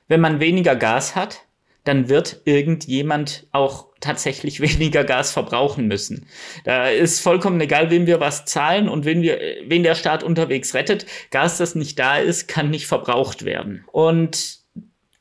Wenn 0.09 0.21
man 0.21 0.41
weniger 0.41 0.77
Gas 0.77 1.17
hat, 1.17 1.41
dann 1.85 2.09
wird 2.09 2.43
irgendjemand 2.45 3.47
auch 3.53 3.89
tatsächlich 4.07 4.61
weniger 4.61 5.05
Gas 5.05 5.33
verbrauchen 5.33 5.87
müssen. 5.87 6.27
Da 6.65 6.89
ist 6.89 7.21
vollkommen 7.21 7.61
egal, 7.61 7.91
wem 7.91 8.07
wir 8.07 8.21
was 8.21 8.45
zahlen 8.45 8.89
und 8.89 9.05
wen 9.05 9.23
wir, 9.23 9.39
wen 9.67 9.83
der 9.83 9.95
Staat 9.95 10.23
unterwegs 10.23 10.75
rettet. 10.75 11.07
Gas, 11.31 11.59
das 11.59 11.75
nicht 11.75 11.99
da 11.99 12.17
ist, 12.17 12.49
kann 12.49 12.71
nicht 12.71 12.87
verbraucht 12.87 13.45
werden. 13.45 13.85
Und 13.93 14.65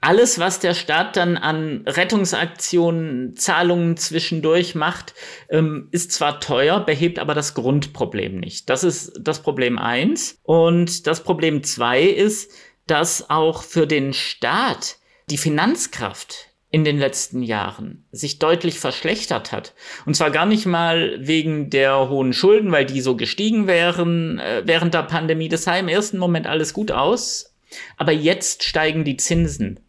alles, 0.06 0.38
was 0.38 0.60
der 0.60 0.76
Staat 0.76 1.18
dann 1.18 1.36
an 1.36 1.84
Rettungsaktionen, 1.88 3.36
Zahlungen 3.36 3.98
zwischendurch 3.98 4.76
macht, 4.76 5.16
ähm, 5.50 5.88
ist 5.92 6.12
zwar 6.12 6.40
teuer, 6.40 6.80
behebt 6.86 7.18
aber 7.18 7.34
das 7.34 7.56
Grundproblem 7.56 8.40
nicht. 8.40 8.70
Das 8.70 8.84
ist 8.84 9.14
das 9.20 9.42
Problem 9.42 9.80
eins. 9.80 10.38
Und 10.44 11.08
das 11.08 11.24
Problem 11.24 11.64
zwei 11.64 12.04
ist, 12.04 12.52
dass 12.86 13.32
auch 13.32 13.64
für 13.64 13.88
den 13.88 14.14
Staat 14.14 14.98
die 15.32 15.38
Finanzkraft 15.38 16.50
in 16.76 16.84
den 16.84 17.00
letzten 17.00 17.42
Jahren 17.42 18.04
sich 18.12 18.38
deutlich 18.38 18.82
verschlechtert 18.82 19.54
hat. 19.54 19.74
Und 20.06 20.14
zwar 20.14 20.30
gar 20.30 20.46
nicht 20.46 20.66
mal 20.66 21.16
wegen 21.20 21.70
der 21.70 22.10
hohen 22.10 22.34
Schulden, 22.34 22.70
weil 22.74 22.84
die 22.84 23.00
so 23.00 23.16
gestiegen 23.16 23.66
wären 23.66 24.40
äh, 24.40 24.62
während 24.66 24.94
der 24.94 25.04
Pandemie. 25.04 25.48
Das 25.48 25.64
sah 25.64 25.78
im 25.78 25.88
ersten 25.88 26.18
Moment 26.18 26.48
alles 26.48 26.74
gut 26.74 26.92
aus. 26.92 27.56
Aber 27.96 28.12
jetzt 28.12 28.64
steigen 28.64 29.06
die 29.06 29.16
Zinsen. 29.16 29.80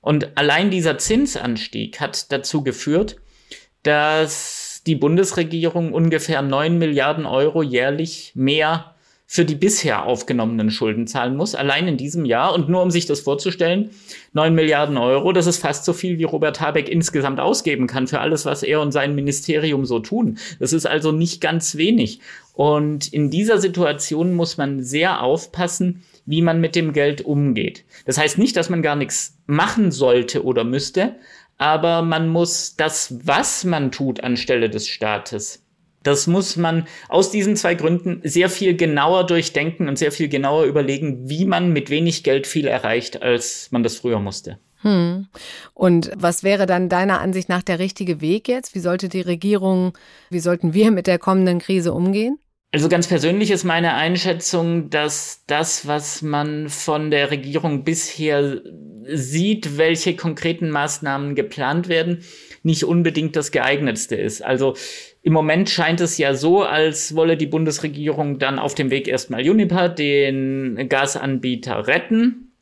Und 0.00 0.36
allein 0.36 0.72
dieser 0.72 0.98
Zinsanstieg 0.98 2.00
hat 2.00 2.32
dazu 2.32 2.64
geführt, 2.64 3.14
dass 3.84 4.82
die 4.88 4.96
Bundesregierung 4.96 5.92
ungefähr 5.92 6.42
9 6.42 6.76
Milliarden 6.78 7.26
Euro 7.26 7.62
jährlich 7.62 8.32
mehr 8.34 8.93
für 9.26 9.44
die 9.44 9.54
bisher 9.54 10.04
aufgenommenen 10.04 10.70
Schulden 10.70 11.06
zahlen 11.06 11.36
muss, 11.36 11.54
allein 11.54 11.88
in 11.88 11.96
diesem 11.96 12.24
Jahr. 12.24 12.54
Und 12.54 12.68
nur 12.68 12.82
um 12.82 12.90
sich 12.90 13.06
das 13.06 13.20
vorzustellen, 13.20 13.90
9 14.32 14.54
Milliarden 14.54 14.96
Euro, 14.96 15.32
das 15.32 15.46
ist 15.46 15.58
fast 15.58 15.84
so 15.84 15.92
viel, 15.92 16.18
wie 16.18 16.24
Robert 16.24 16.60
Habeck 16.60 16.88
insgesamt 16.88 17.40
ausgeben 17.40 17.86
kann 17.86 18.06
für 18.06 18.20
alles, 18.20 18.44
was 18.44 18.62
er 18.62 18.80
und 18.80 18.92
sein 18.92 19.14
Ministerium 19.14 19.86
so 19.86 19.98
tun. 19.98 20.38
Das 20.60 20.72
ist 20.72 20.86
also 20.86 21.10
nicht 21.10 21.40
ganz 21.40 21.76
wenig. 21.76 22.20
Und 22.52 23.12
in 23.12 23.30
dieser 23.30 23.58
Situation 23.58 24.34
muss 24.34 24.56
man 24.56 24.82
sehr 24.82 25.22
aufpassen, 25.22 26.02
wie 26.26 26.42
man 26.42 26.60
mit 26.60 26.76
dem 26.76 26.92
Geld 26.92 27.22
umgeht. 27.22 27.84
Das 28.06 28.18
heißt 28.18 28.38
nicht, 28.38 28.56
dass 28.56 28.70
man 28.70 28.82
gar 28.82 28.96
nichts 28.96 29.38
machen 29.46 29.90
sollte 29.90 30.44
oder 30.44 30.64
müsste, 30.64 31.16
aber 31.58 32.02
man 32.02 32.28
muss 32.28 32.76
das, 32.76 33.26
was 33.26 33.64
man 33.64 33.92
tut 33.92 34.22
anstelle 34.22 34.70
des 34.70 34.88
Staates, 34.88 35.63
das 36.04 36.28
muss 36.28 36.56
man 36.56 36.86
aus 37.08 37.30
diesen 37.30 37.56
zwei 37.56 37.74
Gründen 37.74 38.20
sehr 38.22 38.48
viel 38.48 38.76
genauer 38.76 39.26
durchdenken 39.26 39.88
und 39.88 39.98
sehr 39.98 40.12
viel 40.12 40.28
genauer 40.28 40.64
überlegen, 40.64 41.28
wie 41.28 41.44
man 41.44 41.72
mit 41.72 41.90
wenig 41.90 42.22
Geld 42.22 42.46
viel 42.46 42.66
erreicht, 42.66 43.22
als 43.22 43.68
man 43.72 43.82
das 43.82 43.96
früher 43.96 44.20
musste. 44.20 44.58
Hm. 44.82 45.28
Und 45.72 46.12
was 46.14 46.44
wäre 46.44 46.66
dann 46.66 46.90
deiner 46.90 47.20
Ansicht 47.20 47.48
nach 47.48 47.62
der 47.62 47.78
richtige 47.78 48.20
Weg 48.20 48.48
jetzt? 48.48 48.74
Wie 48.74 48.80
sollte 48.80 49.08
die 49.08 49.22
Regierung, 49.22 49.96
wie 50.30 50.40
sollten 50.40 50.74
wir 50.74 50.90
mit 50.90 51.06
der 51.06 51.18
kommenden 51.18 51.58
Krise 51.58 51.92
umgehen? 51.94 52.38
Also 52.70 52.88
ganz 52.88 53.06
persönlich 53.06 53.50
ist 53.50 53.64
meine 53.64 53.94
Einschätzung, 53.94 54.90
dass 54.90 55.42
das, 55.46 55.86
was 55.86 56.22
man 56.22 56.68
von 56.68 57.10
der 57.10 57.30
Regierung 57.30 57.84
bisher 57.84 58.60
sieht, 59.06 59.78
welche 59.78 60.16
konkreten 60.16 60.70
Maßnahmen 60.70 61.34
geplant 61.34 61.88
werden, 61.88 62.24
nicht 62.64 62.84
unbedingt 62.84 63.36
das 63.36 63.52
geeignetste 63.52 64.16
ist. 64.16 64.42
Also 64.42 64.74
im 65.22 65.32
Moment 65.32 65.70
scheint 65.70 66.00
es 66.00 66.18
ja 66.18 66.34
so, 66.34 66.62
als 66.62 67.14
wolle 67.14 67.36
die 67.36 67.46
Bundesregierung 67.46 68.38
dann 68.38 68.58
auf 68.58 68.74
dem 68.74 68.90
Weg 68.90 69.06
erstmal 69.06 69.48
Uniper, 69.48 69.88
den 69.88 70.88
Gasanbieter, 70.88 71.86
retten 71.86 72.52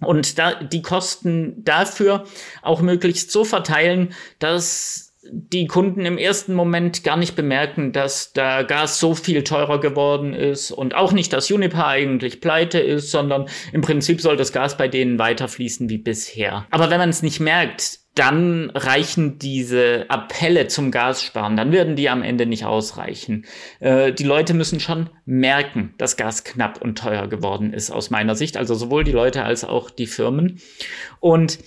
und 0.00 0.38
da 0.38 0.54
die 0.54 0.82
Kosten 0.82 1.62
dafür 1.62 2.24
auch 2.62 2.80
möglichst 2.80 3.30
so 3.30 3.44
verteilen, 3.44 4.14
dass 4.38 5.10
die 5.22 5.66
Kunden 5.66 6.06
im 6.06 6.16
ersten 6.16 6.54
Moment 6.54 7.04
gar 7.04 7.18
nicht 7.18 7.36
bemerken, 7.36 7.92
dass 7.92 8.32
da 8.32 8.62
Gas 8.62 8.98
so 8.98 9.14
viel 9.14 9.44
teurer 9.44 9.78
geworden 9.78 10.32
ist 10.32 10.70
und 10.70 10.94
auch 10.94 11.12
nicht, 11.12 11.32
dass 11.34 11.50
Uniper 11.50 11.86
eigentlich 11.86 12.40
pleite 12.40 12.80
ist, 12.80 13.10
sondern 13.10 13.46
im 13.72 13.82
Prinzip 13.82 14.22
soll 14.22 14.38
das 14.38 14.52
Gas 14.52 14.78
bei 14.78 14.88
denen 14.88 15.18
weiterfließen 15.18 15.90
wie 15.90 15.98
bisher. 15.98 16.66
Aber 16.70 16.88
wenn 16.88 16.98
man 16.98 17.10
es 17.10 17.22
nicht 17.22 17.38
merkt, 17.38 18.00
dann 18.20 18.68
reichen 18.74 19.38
diese 19.38 20.04
Appelle 20.10 20.66
zum 20.66 20.90
Gassparen, 20.90 21.56
dann 21.56 21.72
werden 21.72 21.96
die 21.96 22.10
am 22.10 22.22
Ende 22.22 22.44
nicht 22.44 22.66
ausreichen. 22.66 23.46
Äh, 23.78 24.12
die 24.12 24.24
Leute 24.24 24.52
müssen 24.52 24.78
schon 24.78 25.08
merken, 25.24 25.94
dass 25.96 26.18
Gas 26.18 26.44
knapp 26.44 26.82
und 26.82 26.98
teuer 26.98 27.28
geworden 27.28 27.72
ist, 27.72 27.90
aus 27.90 28.10
meiner 28.10 28.34
Sicht, 28.34 28.58
also 28.58 28.74
sowohl 28.74 29.04
die 29.04 29.12
Leute 29.12 29.44
als 29.44 29.64
auch 29.64 29.88
die 29.88 30.06
Firmen. 30.06 30.60
Und 31.18 31.60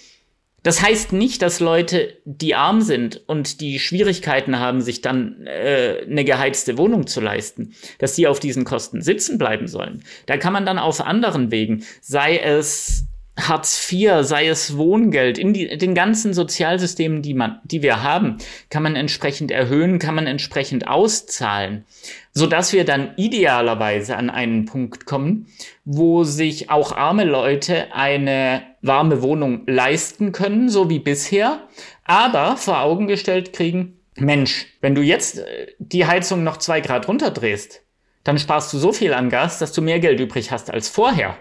das 0.62 0.84
heißt 0.84 1.12
nicht, 1.12 1.42
dass 1.42 1.60
Leute, 1.60 2.20
die 2.24 2.54
arm 2.54 2.82
sind 2.82 3.24
und 3.26 3.60
die 3.60 3.80
Schwierigkeiten 3.80 4.60
haben, 4.60 4.80
sich 4.82 5.02
dann 5.02 5.48
äh, 5.48 6.06
eine 6.08 6.24
geheizte 6.24 6.78
Wohnung 6.78 7.08
zu 7.08 7.20
leisten, 7.20 7.74
dass 7.98 8.14
die 8.14 8.28
auf 8.28 8.40
diesen 8.40 8.64
Kosten 8.64 9.02
sitzen 9.02 9.40
bleiben 9.40 9.68
sollen. 9.68 10.04
Da 10.28 10.38
kann 10.38 10.54
man 10.54 10.68
dann 10.68 10.78
auf 10.78 11.02
anderen 11.02 11.50
Wegen, 11.50 11.84
sei 12.00 12.38
es 12.38 13.08
Hartz 13.38 13.92
IV, 13.92 14.22
sei 14.22 14.48
es 14.48 14.78
Wohngeld, 14.78 15.38
in 15.38 15.54
die, 15.54 15.78
den 15.78 15.96
ganzen 15.96 16.34
Sozialsystemen, 16.34 17.22
die 17.22 17.34
man, 17.34 17.60
die 17.64 17.82
wir 17.82 18.04
haben, 18.04 18.38
kann 18.70 18.84
man 18.84 18.96
entsprechend 18.96 19.50
erhöhen, 19.50 20.00
kann 20.00 20.16
man 20.16 20.28
entsprechend 20.28 20.88
auszahlen 20.88 21.86
so 22.34 22.48
dass 22.48 22.74
wir 22.74 22.84
dann 22.84 23.14
idealerweise 23.16 24.18
an 24.18 24.30
einen 24.30 24.66
Punkt 24.66 25.06
kommen, 25.06 25.48
wo 25.86 26.24
sich 26.24 26.70
auch 26.70 26.92
arme 26.92 27.26
Leute 27.26 27.94
eine 27.94 28.64
warme 28.82 29.22
Wohnung 29.22 29.64
leisten 29.68 30.32
können, 30.32 30.70
so 30.70 30.90
wie 30.90 31.00
bisher, 31.00 31.68
aber 32.04 32.58
vor 32.58 32.82
Augen 32.82 33.08
gestellt 33.08 33.54
kriegen, 33.54 34.00
Mensch, 34.16 34.68
wenn 34.82 34.96
du 34.96 35.02
jetzt 35.02 35.40
äh, 35.40 35.68
die 35.80 36.06
Heizung 36.06 36.44
noch 36.44 36.58
zwei 36.58 36.82
Grad 36.82 37.08
runterdrehst, 37.08 37.82
dann 38.24 38.40
sparst 38.40 38.72
du 38.74 38.78
so 38.78 38.94
viel 38.94 39.14
an 39.14 39.30
Gas, 39.30 39.60
dass 39.60 39.74
du 39.74 39.82
mehr 39.82 40.00
Geld 40.00 40.20
übrig 40.20 40.52
hast 40.52 40.72
als 40.72 40.88
vorher. 40.88 41.38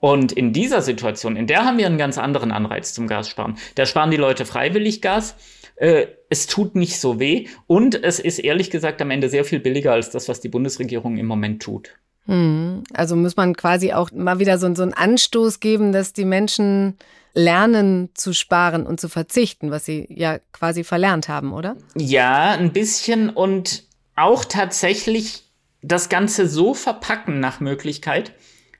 Und 0.00 0.32
in 0.32 0.52
dieser 0.52 0.82
Situation, 0.82 1.36
in 1.36 1.46
der 1.46 1.64
haben 1.64 1.78
wir 1.78 1.86
einen 1.86 1.98
ganz 1.98 2.18
anderen 2.18 2.52
Anreiz 2.52 2.94
zum 2.94 3.06
Gassparen. 3.06 3.56
Da 3.74 3.86
sparen 3.86 4.10
die 4.10 4.16
Leute 4.16 4.46
freiwillig 4.46 5.02
Gas 5.02 5.36
äh, 5.80 6.08
es 6.28 6.46
tut 6.46 6.76
nicht 6.76 7.00
so 7.00 7.18
weh 7.18 7.46
und 7.66 7.94
es 8.04 8.20
ist 8.20 8.38
ehrlich 8.38 8.70
gesagt 8.70 9.00
am 9.00 9.10
Ende 9.10 9.30
sehr 9.30 9.46
viel 9.46 9.60
billiger 9.60 9.92
als 9.92 10.10
das, 10.10 10.28
was 10.28 10.40
die 10.40 10.50
Bundesregierung 10.50 11.16
im 11.16 11.26
Moment 11.26 11.62
tut. 11.62 11.96
Hm. 12.26 12.84
Also 12.92 13.16
muss 13.16 13.36
man 13.36 13.56
quasi 13.56 13.92
auch 13.92 14.12
mal 14.12 14.38
wieder 14.38 14.58
so, 14.58 14.72
so 14.74 14.82
einen 14.82 14.92
Anstoß 14.92 15.58
geben, 15.58 15.92
dass 15.92 16.12
die 16.12 16.26
Menschen 16.26 16.98
lernen 17.32 18.10
zu 18.14 18.34
sparen 18.34 18.86
und 18.86 19.00
zu 19.00 19.08
verzichten, 19.08 19.70
was 19.70 19.86
sie 19.86 20.06
ja 20.10 20.38
quasi 20.52 20.84
verlernt 20.84 21.28
haben, 21.28 21.52
oder? 21.52 21.76
Ja, 21.96 22.50
ein 22.50 22.72
bisschen 22.72 23.30
und 23.30 23.84
auch 24.16 24.44
tatsächlich 24.44 25.44
das 25.80 26.10
Ganze 26.10 26.46
so 26.46 26.74
verpacken 26.74 27.40
nach 27.40 27.60
Möglichkeit, 27.60 28.32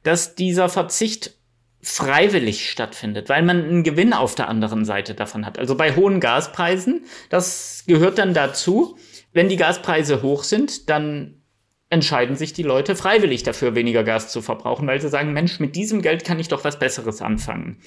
dass 0.03 0.35
dieser 0.35 0.69
Verzicht 0.69 1.37
freiwillig 1.83 2.71
stattfindet, 2.71 3.29
weil 3.29 3.43
man 3.43 3.63
einen 3.63 3.83
Gewinn 3.83 4.13
auf 4.13 4.35
der 4.35 4.49
anderen 4.49 4.85
Seite 4.85 5.15
davon 5.15 5.47
hat. 5.47 5.59
Also 5.59 5.77
bei 5.77 5.97
hohen 5.97 6.21
Gaspreisen, 6.21 7.07
das 7.31 7.85
gehört 7.87 8.19
dann 8.19 8.35
dazu. 8.35 8.99
Wenn 9.33 9.49
die 9.49 9.57
Gaspreise 9.57 10.23
hoch 10.23 10.45
sind, 10.45 10.91
dann 10.91 11.41
entscheiden 11.89 12.37
sich 12.37 12.53
die 12.53 12.63
Leute 12.63 12.95
freiwillig 12.95 13.43
dafür, 13.43 13.75
weniger 13.75 14.05
Gas 14.05 14.31
zu 14.31 14.43
verbrauchen, 14.43 14.87
weil 14.87 15.01
sie 15.01 15.09
sagen, 15.09 15.33
Mensch, 15.33 15.59
mit 15.59 15.75
diesem 15.75 16.03
Geld 16.03 16.25
kann 16.25 16.39
ich 16.39 16.49
doch 16.49 16.65
was 16.65 16.79
Besseres 16.79 17.21
anfangen. 17.21 17.79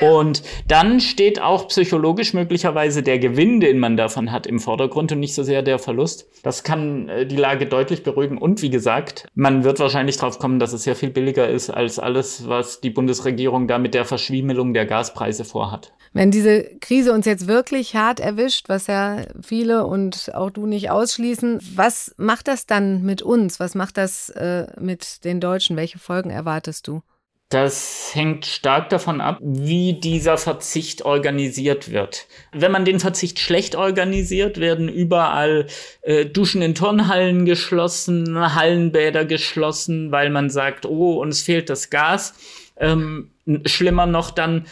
Und 0.00 0.42
dann 0.66 1.00
steht 1.00 1.40
auch 1.40 1.68
psychologisch 1.68 2.34
möglicherweise 2.34 3.02
der 3.02 3.18
Gewinn, 3.18 3.60
den 3.60 3.78
man 3.78 3.96
davon 3.96 4.32
hat, 4.32 4.46
im 4.46 4.58
Vordergrund 4.58 5.12
und 5.12 5.20
nicht 5.20 5.34
so 5.34 5.42
sehr 5.42 5.62
der 5.62 5.78
Verlust. 5.78 6.26
Das 6.42 6.64
kann 6.64 7.08
äh, 7.08 7.26
die 7.26 7.36
Lage 7.36 7.66
deutlich 7.66 8.02
beruhigen. 8.02 8.38
Und 8.38 8.62
wie 8.62 8.70
gesagt, 8.70 9.26
man 9.34 9.64
wird 9.64 9.78
wahrscheinlich 9.78 10.16
drauf 10.16 10.38
kommen, 10.38 10.58
dass 10.58 10.72
es 10.72 10.84
sehr 10.84 10.96
viel 10.96 11.10
billiger 11.10 11.48
ist 11.48 11.70
als 11.70 11.98
alles, 11.98 12.48
was 12.48 12.80
die 12.80 12.90
Bundesregierung 12.90 13.68
da 13.68 13.78
mit 13.78 13.94
der 13.94 14.04
Verschwiemelung 14.04 14.74
der 14.74 14.86
Gaspreise 14.86 15.44
vorhat. 15.44 15.92
Wenn 16.12 16.32
diese 16.32 16.64
Krise 16.80 17.12
uns 17.12 17.24
jetzt 17.24 17.46
wirklich 17.46 17.94
hart 17.94 18.18
erwischt, 18.18 18.68
was 18.68 18.88
ja 18.88 19.26
viele 19.40 19.86
und 19.86 20.34
auch 20.34 20.50
du 20.50 20.66
nicht 20.66 20.90
ausschließen, 20.90 21.60
was 21.74 22.14
macht 22.16 22.48
das 22.48 22.66
dann 22.66 23.02
mit 23.02 23.22
uns? 23.22 23.60
Was 23.60 23.76
macht 23.76 23.96
das 23.96 24.28
äh, 24.30 24.66
mit 24.80 25.24
den 25.24 25.40
Deutschen? 25.40 25.76
Welche 25.76 25.98
Folgen 25.98 26.30
erwartest 26.30 26.88
du? 26.88 27.02
Das 27.50 28.12
hängt 28.14 28.46
stark 28.46 28.90
davon 28.90 29.20
ab, 29.20 29.38
wie 29.42 29.94
dieser 29.94 30.38
Verzicht 30.38 31.02
organisiert 31.04 31.90
wird. 31.90 32.28
Wenn 32.52 32.70
man 32.70 32.84
den 32.84 33.00
Verzicht 33.00 33.40
schlecht 33.40 33.74
organisiert, 33.74 34.60
werden 34.60 34.88
überall 34.88 35.66
äh, 36.02 36.26
Duschen 36.26 36.62
in 36.62 36.76
Turnhallen 36.76 37.46
geschlossen, 37.46 38.54
Hallenbäder 38.54 39.24
geschlossen, 39.24 40.12
weil 40.12 40.30
man 40.30 40.48
sagt, 40.48 40.86
oh, 40.86 41.20
uns 41.20 41.42
fehlt 41.42 41.70
das 41.70 41.90
Gas. 41.90 42.34
Ähm, 42.76 43.32
schlimmer 43.66 44.06
noch 44.06 44.30
dann, 44.30 44.66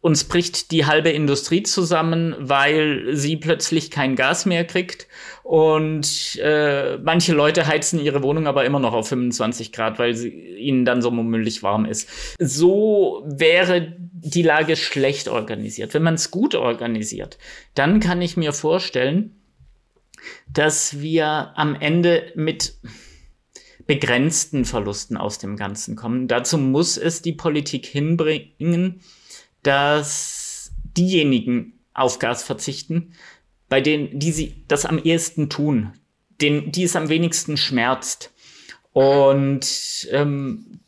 uns 0.00 0.24
bricht 0.24 0.70
die 0.70 0.86
halbe 0.86 1.10
Industrie 1.10 1.62
zusammen, 1.62 2.34
weil 2.38 3.14
sie 3.14 3.36
plötzlich 3.36 3.90
kein 3.90 4.16
Gas 4.16 4.46
mehr 4.46 4.64
kriegt. 4.64 5.06
Und 5.42 6.38
äh, 6.42 6.96
manche 6.98 7.34
Leute 7.34 7.66
heizen 7.66 8.00
ihre 8.00 8.22
Wohnung 8.22 8.46
aber 8.46 8.64
immer 8.64 8.80
noch 8.80 8.94
auf 8.94 9.08
25 9.08 9.72
Grad, 9.72 9.98
weil 9.98 10.14
sie, 10.14 10.30
ihnen 10.30 10.84
dann 10.84 11.02
so 11.02 11.10
mummelig 11.10 11.62
warm 11.62 11.84
ist. 11.84 12.08
So 12.38 13.22
wäre 13.26 13.94
die 13.98 14.42
Lage 14.42 14.76
schlecht 14.76 15.28
organisiert. 15.28 15.92
Wenn 15.92 16.02
man 16.02 16.14
es 16.14 16.30
gut 16.30 16.54
organisiert, 16.54 17.38
dann 17.74 18.00
kann 18.00 18.22
ich 18.22 18.36
mir 18.36 18.52
vorstellen, 18.52 19.36
dass 20.50 21.00
wir 21.00 21.52
am 21.56 21.74
Ende 21.74 22.32
mit 22.34 22.74
begrenzten 23.86 24.64
Verlusten 24.64 25.16
aus 25.16 25.38
dem 25.38 25.56
Ganzen 25.56 25.96
kommen. 25.96 26.28
Dazu 26.28 26.58
muss 26.58 26.96
es 26.96 27.22
die 27.22 27.32
Politik 27.32 27.86
hinbringen, 27.86 29.00
dass 29.62 30.72
diejenigen 30.96 31.74
auf 31.94 32.18
Gas 32.18 32.42
verzichten, 32.42 33.12
bei 33.68 33.80
denen, 33.80 34.18
die 34.18 34.32
sie 34.32 34.64
das 34.68 34.84
am 34.84 34.98
ehesten 34.98 35.48
tun, 35.48 35.92
den, 36.40 36.72
die 36.72 36.84
es 36.84 36.96
am 36.96 37.08
wenigsten 37.08 37.56
schmerzt. 37.56 38.32
Und 38.92 40.08
ähm, 40.10 40.80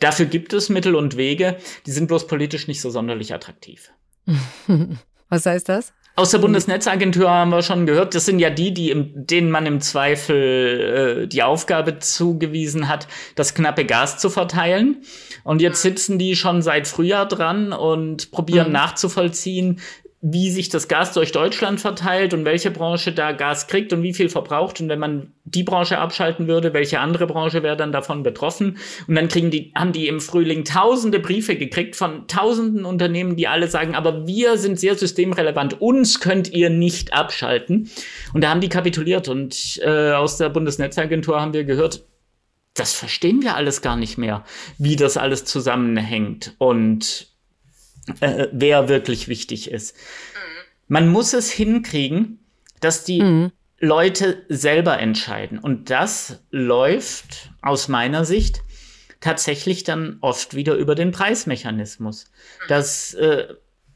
dafür 0.00 0.26
gibt 0.26 0.52
es 0.52 0.68
Mittel 0.68 0.94
und 0.94 1.16
Wege, 1.16 1.58
die 1.86 1.92
sind 1.92 2.06
bloß 2.06 2.26
politisch 2.26 2.68
nicht 2.68 2.80
so 2.80 2.90
sonderlich 2.90 3.34
attraktiv. 3.34 3.92
Was 5.28 5.46
heißt 5.46 5.68
das? 5.68 5.92
Aus 6.16 6.30
der 6.30 6.38
Bundesnetzagentur 6.38 7.28
haben 7.28 7.50
wir 7.50 7.62
schon 7.62 7.86
gehört, 7.86 8.14
das 8.14 8.24
sind 8.24 8.38
ja 8.38 8.48
die, 8.48 8.72
die 8.72 8.90
im, 8.90 9.26
denen 9.26 9.50
man 9.50 9.66
im 9.66 9.80
Zweifel 9.80 11.24
äh, 11.24 11.26
die 11.26 11.42
Aufgabe 11.42 11.98
zugewiesen 11.98 12.88
hat, 12.88 13.08
das 13.34 13.52
knappe 13.54 13.84
Gas 13.84 14.18
zu 14.18 14.30
verteilen. 14.30 15.02
Und 15.42 15.60
jetzt 15.60 15.82
sitzen 15.82 16.16
die 16.16 16.36
schon 16.36 16.62
seit 16.62 16.86
Frühjahr 16.86 17.26
dran 17.26 17.72
und 17.72 18.30
probieren 18.30 18.68
mhm. 18.68 18.74
nachzuvollziehen, 18.74 19.80
wie 20.26 20.50
sich 20.50 20.70
das 20.70 20.88
Gas 20.88 21.12
durch 21.12 21.32
Deutschland 21.32 21.82
verteilt 21.82 22.32
und 22.32 22.46
welche 22.46 22.70
Branche 22.70 23.12
da 23.12 23.32
Gas 23.32 23.66
kriegt 23.66 23.92
und 23.92 24.02
wie 24.02 24.14
viel 24.14 24.30
verbraucht. 24.30 24.80
Und 24.80 24.88
wenn 24.88 24.98
man 24.98 25.34
die 25.44 25.64
Branche 25.64 25.98
abschalten 25.98 26.48
würde, 26.48 26.72
welche 26.72 26.98
andere 26.98 27.26
Branche 27.26 27.62
wäre 27.62 27.76
dann 27.76 27.92
davon 27.92 28.22
betroffen? 28.22 28.78
Und 29.06 29.16
dann 29.16 29.28
kriegen 29.28 29.50
die, 29.50 29.70
haben 29.76 29.92
die 29.92 30.08
im 30.08 30.22
Frühling 30.22 30.64
tausende 30.64 31.20
Briefe 31.20 31.56
gekriegt 31.56 31.94
von 31.94 32.26
tausenden 32.26 32.86
Unternehmen, 32.86 33.36
die 33.36 33.48
alle 33.48 33.68
sagen, 33.68 33.94
aber 33.94 34.26
wir 34.26 34.56
sind 34.56 34.80
sehr 34.80 34.94
systemrelevant, 34.94 35.82
uns 35.82 36.20
könnt 36.20 36.50
ihr 36.50 36.70
nicht 36.70 37.12
abschalten. 37.12 37.90
Und 38.32 38.42
da 38.42 38.48
haben 38.48 38.62
die 38.62 38.70
kapituliert. 38.70 39.28
Und 39.28 39.78
äh, 39.84 40.12
aus 40.12 40.38
der 40.38 40.48
Bundesnetzagentur 40.48 41.38
haben 41.38 41.52
wir 41.52 41.64
gehört, 41.64 42.02
das 42.72 42.94
verstehen 42.94 43.42
wir 43.42 43.56
alles 43.56 43.82
gar 43.82 43.96
nicht 43.96 44.16
mehr, 44.16 44.42
wie 44.78 44.96
das 44.96 45.18
alles 45.18 45.44
zusammenhängt. 45.44 46.54
Und 46.56 47.33
äh, 48.20 48.48
wer 48.52 48.88
wirklich 48.88 49.28
wichtig 49.28 49.70
ist. 49.70 49.96
Man 50.88 51.08
muss 51.08 51.32
es 51.32 51.50
hinkriegen, 51.50 52.38
dass 52.80 53.04
die 53.04 53.22
mhm. 53.22 53.52
Leute 53.78 54.44
selber 54.48 54.98
entscheiden. 54.98 55.58
Und 55.58 55.90
das 55.90 56.40
läuft 56.50 57.50
aus 57.62 57.88
meiner 57.88 58.24
Sicht 58.24 58.62
tatsächlich 59.20 59.84
dann 59.84 60.18
oft 60.20 60.54
wieder 60.54 60.74
über 60.74 60.94
den 60.94 61.10
Preismechanismus. 61.10 62.26
Dass 62.68 63.14
äh, 63.14 63.54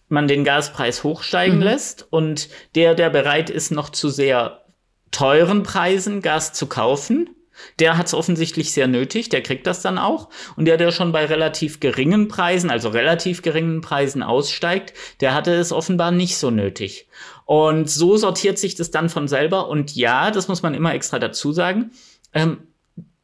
man 0.09 0.27
den 0.27 0.45
Gaspreis 0.45 1.05
hochsteigen 1.05 1.59
mhm. 1.59 1.65
lässt 1.65 2.07
und 2.11 2.49
der, 2.75 2.95
der 2.95 3.11
bereit 3.11 3.51
ist, 3.51 3.71
noch 3.71 3.91
zu 3.91 4.09
sehr 4.09 4.65
teuren 5.11 5.63
Preisen 5.63 6.23
Gas 6.23 6.53
zu 6.53 6.67
kaufen, 6.67 7.31
der 7.79 7.97
hat 7.97 8.07
es 8.07 8.15
offensichtlich 8.15 8.73
sehr 8.73 8.89
nötig, 8.89 9.29
der 9.29 9.43
kriegt 9.43 9.67
das 9.67 9.83
dann 9.83 9.99
auch. 9.99 10.29
Und 10.57 10.65
der, 10.65 10.77
der 10.77 10.93
schon 10.93 11.13
bei 11.13 11.25
relativ 11.25 11.81
geringen 11.81 12.29
Preisen, 12.29 12.71
also 12.71 12.89
relativ 12.89 13.43
geringen 13.43 13.81
Preisen 13.81 14.23
aussteigt, 14.23 14.95
der 15.21 15.35
hatte 15.35 15.55
es 15.55 15.73
offenbar 15.73 16.11
nicht 16.11 16.37
so 16.37 16.51
nötig. 16.51 17.09
Und 17.45 17.89
so 17.89 18.17
sortiert 18.17 18.59
sich 18.59 18.75
das 18.75 18.91
dann 18.91 19.09
von 19.09 19.29
selber. 19.29 19.69
Und 19.69 19.97
ja, 19.97 20.31
das 20.31 20.49
muss 20.49 20.63
man 20.63 20.75
immer 20.75 20.95
extra 20.95 21.19
dazu 21.19 21.53
sagen. 21.53 21.93
Ähm, 22.35 22.59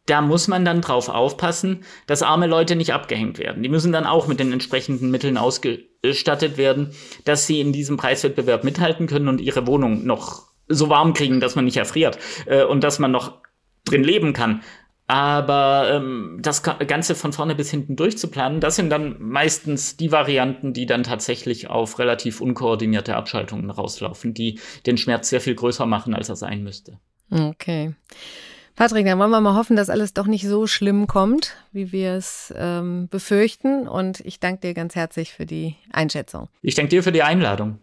da 0.06 0.20
muss 0.20 0.48
man 0.48 0.64
dann 0.64 0.80
drauf 0.80 1.08
aufpassen, 1.08 1.84
dass 2.06 2.22
arme 2.22 2.46
Leute 2.46 2.76
nicht 2.76 2.92
abgehängt 2.92 3.38
werden. 3.38 3.62
Die 3.62 3.68
müssen 3.68 3.92
dann 3.92 4.04
auch 4.04 4.26
mit 4.26 4.38
den 4.38 4.52
entsprechenden 4.52 5.10
Mitteln 5.10 5.38
ausgestattet 5.38 6.56
werden, 6.58 6.90
dass 7.24 7.46
sie 7.46 7.60
in 7.60 7.72
diesem 7.72 7.96
Preiswettbewerb 7.96 8.64
mithalten 8.64 9.06
können 9.06 9.28
und 9.28 9.40
ihre 9.40 9.66
Wohnung 9.66 10.04
noch 10.04 10.42
so 10.68 10.88
warm 10.88 11.14
kriegen, 11.14 11.40
dass 11.40 11.54
man 11.54 11.64
nicht 11.64 11.76
erfriert 11.76 12.18
äh, 12.46 12.64
und 12.64 12.84
dass 12.84 12.98
man 12.98 13.10
noch 13.10 13.38
drin 13.84 14.04
leben 14.04 14.32
kann. 14.32 14.62
Aber 15.06 15.90
ähm, 15.92 16.38
das 16.40 16.62
Ganze 16.62 17.14
von 17.14 17.34
vorne 17.34 17.54
bis 17.54 17.70
hinten 17.70 17.94
durchzuplanen, 17.94 18.60
das 18.60 18.76
sind 18.76 18.88
dann 18.88 19.16
meistens 19.20 19.98
die 19.98 20.12
Varianten, 20.12 20.72
die 20.72 20.86
dann 20.86 21.02
tatsächlich 21.02 21.68
auf 21.68 21.98
relativ 21.98 22.40
unkoordinierte 22.40 23.14
Abschaltungen 23.14 23.70
rauslaufen, 23.70 24.32
die 24.32 24.60
den 24.86 24.96
Schmerz 24.96 25.28
sehr 25.28 25.42
viel 25.42 25.54
größer 25.54 25.84
machen, 25.84 26.14
als 26.14 26.30
er 26.30 26.36
sein 26.36 26.62
müsste. 26.62 26.98
Okay. 27.30 27.94
Patrick, 28.76 29.06
dann 29.06 29.18
wollen 29.18 29.30
wir 29.30 29.40
mal 29.40 29.54
hoffen, 29.54 29.76
dass 29.76 29.90
alles 29.90 30.14
doch 30.14 30.26
nicht 30.26 30.48
so 30.48 30.66
schlimm 30.66 31.06
kommt, 31.06 31.54
wie 31.70 31.92
wir 31.92 32.14
es 32.14 32.52
ähm, 32.56 33.08
befürchten. 33.08 33.86
Und 33.86 34.20
ich 34.20 34.40
danke 34.40 34.62
dir 34.62 34.74
ganz 34.74 34.96
herzlich 34.96 35.32
für 35.32 35.46
die 35.46 35.76
Einschätzung. 35.92 36.48
Ich 36.60 36.74
danke 36.74 36.88
dir 36.88 37.02
für 37.02 37.12
die 37.12 37.22
Einladung. 37.22 37.78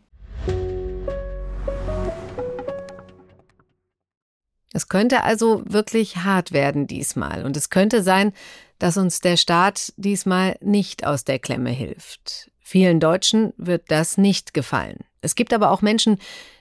Es 4.73 4.88
könnte 4.88 5.23
also 5.23 5.63
wirklich 5.65 6.17
hart 6.17 6.51
werden 6.51 6.88
diesmal. 6.88 7.45
Und 7.45 7.57
es 7.57 7.69
könnte 7.69 8.03
sein, 8.03 8.34
dass 8.79 8.97
uns 8.97 9.19
der 9.19 9.38
Staat 9.38 9.93
diesmal 9.97 10.57
nicht 10.62 11.05
aus 11.05 11.23
der 11.23 11.39
Klemme 11.39 11.69
hilft. 11.71 12.49
Vielen 12.60 12.99
Deutschen 12.99 13.53
wird 13.57 13.91
das 13.91 14.17
nicht 14.17 14.53
gefallen. 14.53 14.99
Es 15.21 15.36
gibt 15.36 15.53
aber 15.53 15.71
auch 15.71 15.81
Menschen, 15.81 16.17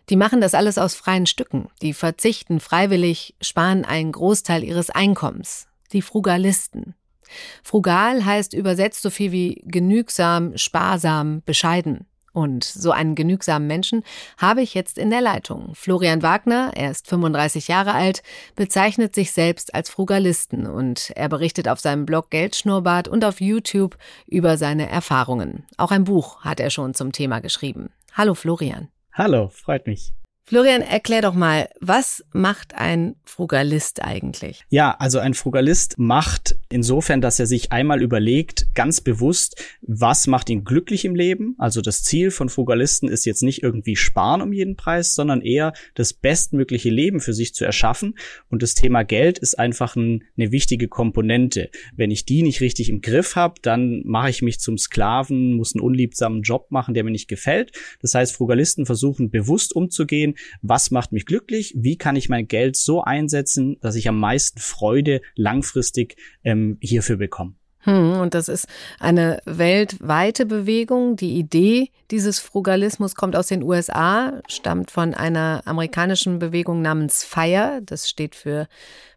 die 0.08 0.16
machen 0.16 0.40
das 0.40 0.54
alles 0.54 0.76
aus 0.76 0.94
freien 0.94 1.26
Stücken. 1.26 1.68
Die 1.82 1.94
verzichten 1.94 2.58
freiwillig, 2.58 3.36
sparen 3.40 3.84
einen 3.84 4.10
Großteil 4.10 4.64
ihres 4.64 4.90
Einkommens. 4.90 5.68
Die 5.92 6.02
Frugalisten. 6.02 6.94
Frugal 7.62 8.24
heißt 8.24 8.54
übersetzt 8.54 9.02
so 9.02 9.10
viel 9.10 9.30
wie 9.30 9.62
genügsam, 9.64 10.56
sparsam, 10.56 11.42
bescheiden. 11.44 12.06
Und 12.32 12.64
so 12.64 12.92
einen 12.92 13.14
genügsamen 13.14 13.66
Menschen 13.66 14.04
habe 14.38 14.62
ich 14.62 14.74
jetzt 14.74 14.98
in 14.98 15.10
der 15.10 15.20
Leitung. 15.20 15.74
Florian 15.74 16.22
Wagner, 16.22 16.70
er 16.74 16.90
ist 16.90 17.08
35 17.08 17.68
Jahre 17.68 17.92
alt, 17.92 18.22
bezeichnet 18.54 19.14
sich 19.14 19.32
selbst 19.32 19.74
als 19.74 19.90
Frugalisten 19.90 20.66
und 20.66 21.12
er 21.16 21.28
berichtet 21.28 21.68
auf 21.68 21.80
seinem 21.80 22.06
Blog 22.06 22.30
Geldschnurrbart 22.30 23.08
und 23.08 23.24
auf 23.24 23.40
YouTube 23.40 23.96
über 24.26 24.56
seine 24.56 24.88
Erfahrungen. 24.88 25.64
Auch 25.76 25.90
ein 25.90 26.04
Buch 26.04 26.42
hat 26.42 26.60
er 26.60 26.70
schon 26.70 26.94
zum 26.94 27.12
Thema 27.12 27.40
geschrieben. 27.40 27.90
Hallo 28.14 28.34
Florian. 28.34 28.88
Hallo, 29.12 29.48
freut 29.48 29.86
mich. 29.86 30.12
Florian, 30.44 30.82
erklär 30.82 31.22
doch 31.22 31.34
mal, 31.34 31.68
was 31.80 32.24
macht 32.32 32.74
ein 32.74 33.14
Frugalist 33.24 34.02
eigentlich? 34.02 34.64
Ja, 34.68 34.96
also 34.98 35.20
ein 35.20 35.34
Frugalist 35.34 35.96
macht 35.96 36.56
insofern, 36.68 37.20
dass 37.20 37.38
er 37.38 37.46
sich 37.46 37.70
einmal 37.70 38.02
überlegt, 38.02 38.66
ganz 38.74 39.00
bewusst, 39.00 39.62
was 39.80 40.26
macht 40.26 40.50
ihn 40.50 40.64
glücklich 40.64 41.04
im 41.04 41.14
Leben. 41.14 41.54
Also 41.58 41.80
das 41.80 42.02
Ziel 42.02 42.32
von 42.32 42.48
Frugalisten 42.48 43.08
ist 43.08 43.26
jetzt 43.26 43.44
nicht 43.44 43.62
irgendwie 43.62 43.94
sparen 43.94 44.42
um 44.42 44.52
jeden 44.52 44.74
Preis, 44.74 45.14
sondern 45.14 45.40
eher 45.40 45.72
das 45.94 46.12
bestmögliche 46.12 46.90
Leben 46.90 47.20
für 47.20 47.32
sich 47.32 47.54
zu 47.54 47.64
erschaffen. 47.64 48.18
Und 48.48 48.64
das 48.64 48.74
Thema 48.74 49.04
Geld 49.04 49.38
ist 49.38 49.56
einfach 49.56 49.94
ein, 49.94 50.24
eine 50.36 50.50
wichtige 50.50 50.88
Komponente. 50.88 51.70
Wenn 51.94 52.10
ich 52.10 52.24
die 52.24 52.42
nicht 52.42 52.60
richtig 52.60 52.88
im 52.88 53.02
Griff 53.02 53.36
habe, 53.36 53.54
dann 53.62 54.02
mache 54.04 54.30
ich 54.30 54.42
mich 54.42 54.58
zum 54.58 54.78
Sklaven, 54.78 55.54
muss 55.54 55.76
einen 55.76 55.82
unliebsamen 55.82 56.42
Job 56.42 56.72
machen, 56.72 56.94
der 56.94 57.04
mir 57.04 57.12
nicht 57.12 57.28
gefällt. 57.28 57.70
Das 58.02 58.14
heißt, 58.14 58.34
Frugalisten 58.34 58.84
versuchen 58.84 59.30
bewusst 59.30 59.76
umzugehen, 59.76 60.29
was 60.62 60.90
macht 60.90 61.12
mich 61.12 61.26
glücklich, 61.26 61.74
wie 61.76 61.96
kann 61.96 62.16
ich 62.16 62.28
mein 62.28 62.48
Geld 62.48 62.76
so 62.76 63.02
einsetzen, 63.02 63.78
dass 63.80 63.94
ich 63.94 64.08
am 64.08 64.18
meisten 64.18 64.60
Freude 64.60 65.20
langfristig 65.34 66.16
ähm, 66.44 66.78
hierfür 66.80 67.16
bekomme. 67.16 67.54
Hm, 67.82 68.20
und 68.20 68.34
das 68.34 68.48
ist 68.48 68.66
eine 68.98 69.40
weltweite 69.46 70.44
Bewegung. 70.44 71.16
Die 71.16 71.38
Idee 71.38 71.90
dieses 72.10 72.38
Frugalismus 72.38 73.14
kommt 73.14 73.36
aus 73.36 73.46
den 73.46 73.62
USA, 73.62 74.42
stammt 74.48 74.90
von 74.90 75.14
einer 75.14 75.62
amerikanischen 75.64 76.38
Bewegung 76.38 76.82
namens 76.82 77.24
FIRE. 77.24 77.80
Das 77.82 78.08
steht 78.08 78.34
für 78.34 78.68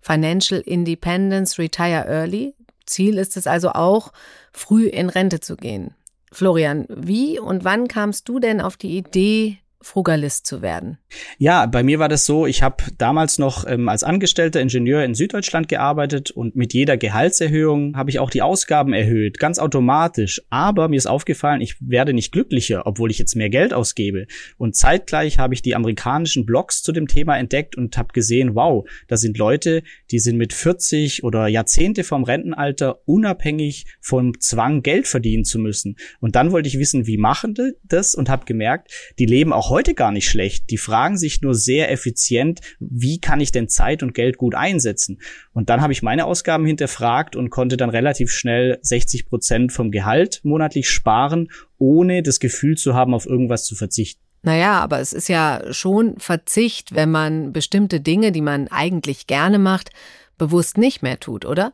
Financial 0.01 0.61
Independence 0.61 1.59
Retire 1.59 2.05
Early. 2.07 2.55
Ziel 2.85 3.17
ist 3.17 3.35
es 3.35 3.47
also 3.47 3.71
auch, 3.71 4.13
früh 4.53 4.87
in 4.87 5.09
Rente 5.09 5.41
zu 5.41 5.57
gehen. 5.57 5.93
Florian, 6.31 6.85
wie 6.89 7.39
und 7.39 7.63
wann 7.63 7.87
kamst 7.87 8.27
du 8.29 8.39
denn 8.39 8.61
auf 8.61 8.77
die 8.77 8.97
Idee, 8.97 9.59
Frugalist 9.83 10.45
zu 10.45 10.61
werden? 10.61 10.97
Ja, 11.37 11.65
bei 11.65 11.83
mir 11.83 11.99
war 11.99 12.09
das 12.09 12.25
so, 12.25 12.45
ich 12.45 12.63
habe 12.63 12.83
damals 12.97 13.37
noch 13.37 13.65
ähm, 13.67 13.89
als 13.89 14.03
angestellter 14.03 14.61
Ingenieur 14.61 15.03
in 15.03 15.13
Süddeutschland 15.13 15.67
gearbeitet 15.67 16.31
und 16.31 16.55
mit 16.55 16.73
jeder 16.73 16.97
Gehaltserhöhung 16.97 17.95
habe 17.95 18.09
ich 18.09 18.19
auch 18.19 18.29
die 18.29 18.41
Ausgaben 18.41 18.93
erhöht, 18.93 19.39
ganz 19.39 19.59
automatisch. 19.59 20.41
Aber 20.49 20.87
mir 20.87 20.97
ist 20.97 21.05
aufgefallen, 21.05 21.61
ich 21.61 21.75
werde 21.79 22.13
nicht 22.13 22.31
glücklicher, 22.31 22.85
obwohl 22.85 23.11
ich 23.11 23.19
jetzt 23.19 23.35
mehr 23.35 23.49
Geld 23.49 23.73
ausgebe. 23.73 24.25
Und 24.57 24.75
zeitgleich 24.75 25.37
habe 25.37 25.53
ich 25.53 25.61
die 25.61 25.75
amerikanischen 25.75 26.45
Blogs 26.45 26.81
zu 26.81 26.91
dem 26.91 27.07
Thema 27.07 27.37
entdeckt 27.37 27.75
und 27.77 27.97
habe 27.97 28.13
gesehen, 28.13 28.55
wow, 28.55 28.87
da 29.07 29.17
sind 29.17 29.37
Leute, 29.37 29.83
die 30.11 30.19
sind 30.19 30.37
mit 30.37 30.53
40 30.53 31.23
oder 31.23 31.47
Jahrzehnte 31.47 32.03
vom 32.03 32.23
Rentenalter 32.23 32.99
unabhängig 33.05 33.85
vom 34.01 34.39
Zwang, 34.39 34.81
Geld 34.81 35.07
verdienen 35.07 35.45
zu 35.45 35.59
müssen. 35.59 35.97
Und 36.19 36.35
dann 36.35 36.51
wollte 36.51 36.69
ich 36.69 36.79
wissen, 36.79 37.07
wie 37.07 37.17
machen 37.17 37.53
die 37.53 37.73
das 37.83 38.15
und 38.15 38.29
habe 38.29 38.45
gemerkt, 38.45 39.13
die 39.19 39.25
leben 39.25 39.53
auch 39.53 39.72
heute 39.73 39.93
gar 39.93 40.11
nicht 40.11 40.29
schlecht. 40.29 40.69
Die 40.69 40.77
fragen 40.77 41.17
sich 41.17 41.41
nur 41.41 41.55
sehr 41.55 41.91
effizient, 41.91 42.61
wie 42.79 43.19
kann 43.19 43.41
ich 43.41 43.51
denn 43.51 43.67
Zeit 43.67 44.03
und 44.03 44.13
Geld 44.13 44.37
gut 44.37 44.55
einsetzen? 44.55 45.19
Und 45.51 45.69
dann 45.69 45.81
habe 45.81 45.91
ich 45.91 46.03
meine 46.03 46.25
Ausgaben 46.25 46.65
hinterfragt 46.65 47.35
und 47.35 47.49
konnte 47.49 47.75
dann 47.75 47.89
relativ 47.89 48.31
schnell 48.31 48.79
60 48.81 49.27
Prozent 49.27 49.71
vom 49.73 49.91
Gehalt 49.91 50.39
monatlich 50.43 50.89
sparen, 50.89 51.49
ohne 51.77 52.23
das 52.23 52.39
Gefühl 52.39 52.77
zu 52.77 52.93
haben, 52.93 53.13
auf 53.13 53.25
irgendwas 53.25 53.65
zu 53.65 53.75
verzichten. 53.75 54.21
Naja, 54.43 54.79
aber 54.79 54.99
es 54.99 55.13
ist 55.13 55.29
ja 55.29 55.61
schon 55.71 56.17
Verzicht, 56.17 56.93
wenn 56.93 57.11
man 57.11 57.53
bestimmte 57.53 57.99
Dinge, 57.99 58.31
die 58.31 58.41
man 58.41 58.67
eigentlich 58.67 59.25
gerne 59.25 59.57
macht, 59.57 59.89
bewusst 60.37 60.77
nicht 60.77 61.01
mehr 61.01 61.19
tut, 61.19 61.45
oder? 61.45 61.73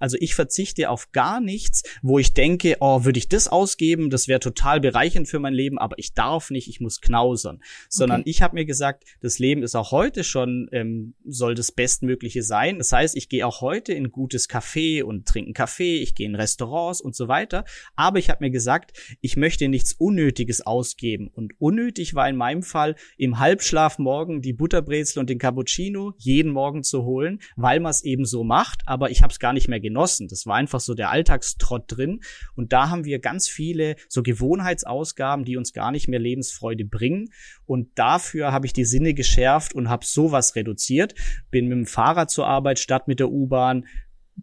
Also 0.00 0.16
ich 0.20 0.34
verzichte 0.34 0.90
auf 0.90 1.12
gar 1.12 1.40
nichts, 1.40 1.82
wo 2.02 2.18
ich 2.18 2.34
denke, 2.34 2.76
oh, 2.80 3.04
würde 3.04 3.18
ich 3.18 3.28
das 3.28 3.48
ausgeben, 3.48 4.10
das 4.10 4.28
wäre 4.28 4.40
total 4.40 4.80
bereichend 4.80 5.28
für 5.28 5.38
mein 5.38 5.54
Leben, 5.54 5.78
aber 5.78 5.98
ich 5.98 6.14
darf 6.14 6.50
nicht, 6.50 6.68
ich 6.68 6.80
muss 6.80 7.00
knausern. 7.00 7.60
Sondern 7.88 8.22
okay. 8.22 8.30
ich 8.30 8.42
habe 8.42 8.54
mir 8.54 8.64
gesagt, 8.64 9.04
das 9.20 9.38
Leben 9.38 9.62
ist 9.62 9.74
auch 9.74 9.90
heute 9.92 10.24
schon, 10.24 10.68
ähm, 10.72 11.14
soll 11.24 11.54
das 11.54 11.72
Bestmögliche 11.72 12.42
sein. 12.42 12.78
Das 12.78 12.92
heißt, 12.92 13.16
ich 13.16 13.28
gehe 13.28 13.46
auch 13.46 13.60
heute 13.60 13.92
in 13.92 14.10
gutes 14.10 14.48
Café 14.48 15.02
und 15.02 15.26
trinke 15.26 15.48
einen 15.48 15.54
Kaffee, 15.54 15.96
ich 15.98 16.14
gehe 16.14 16.26
in 16.26 16.34
Restaurants 16.34 17.00
und 17.00 17.14
so 17.14 17.28
weiter. 17.28 17.64
Aber 17.94 18.18
ich 18.18 18.30
habe 18.30 18.44
mir 18.44 18.50
gesagt, 18.50 19.16
ich 19.20 19.36
möchte 19.36 19.68
nichts 19.68 19.92
Unnötiges 19.92 20.60
ausgeben. 20.66 21.28
Und 21.28 21.54
unnötig 21.58 22.14
war 22.14 22.28
in 22.28 22.36
meinem 22.36 22.62
Fall, 22.62 22.96
im 23.16 23.38
Halbschlaf 23.38 23.98
morgen 23.98 24.42
die 24.42 24.52
Butterbrezel 24.52 25.20
und 25.20 25.30
den 25.30 25.38
Cappuccino 25.38 26.14
jeden 26.18 26.52
Morgen 26.52 26.82
zu 26.82 27.04
holen, 27.04 27.40
weil 27.56 27.80
man 27.80 27.90
es 27.90 28.04
eben 28.04 28.24
so 28.24 28.44
macht, 28.44 28.82
aber 28.86 29.10
ich 29.10 29.22
habe 29.22 29.32
es 29.32 29.38
gar 29.38 29.52
nicht 29.52 29.65
nicht 29.66 29.70
mehr 29.70 29.80
genossen. 29.80 30.28
Das 30.28 30.46
war 30.46 30.56
einfach 30.56 30.80
so 30.80 30.94
der 30.94 31.10
Alltagstrott 31.10 31.84
drin. 31.88 32.20
Und 32.54 32.72
da 32.72 32.88
haben 32.88 33.04
wir 33.04 33.18
ganz 33.18 33.48
viele 33.48 33.96
so 34.08 34.22
Gewohnheitsausgaben, 34.22 35.44
die 35.44 35.56
uns 35.56 35.72
gar 35.72 35.90
nicht 35.90 36.08
mehr 36.08 36.20
Lebensfreude 36.20 36.84
bringen. 36.84 37.30
Und 37.66 37.90
dafür 37.98 38.52
habe 38.52 38.66
ich 38.66 38.72
die 38.72 38.84
Sinne 38.84 39.14
geschärft 39.14 39.74
und 39.74 39.88
habe 39.88 40.04
sowas 40.04 40.54
reduziert. 40.54 41.14
Bin 41.50 41.68
mit 41.68 41.78
dem 41.78 41.86
Fahrrad 41.86 42.30
zur 42.30 42.46
Arbeit 42.46 42.78
statt 42.78 43.08
mit 43.08 43.20
der 43.20 43.30
U-Bahn, 43.30 43.86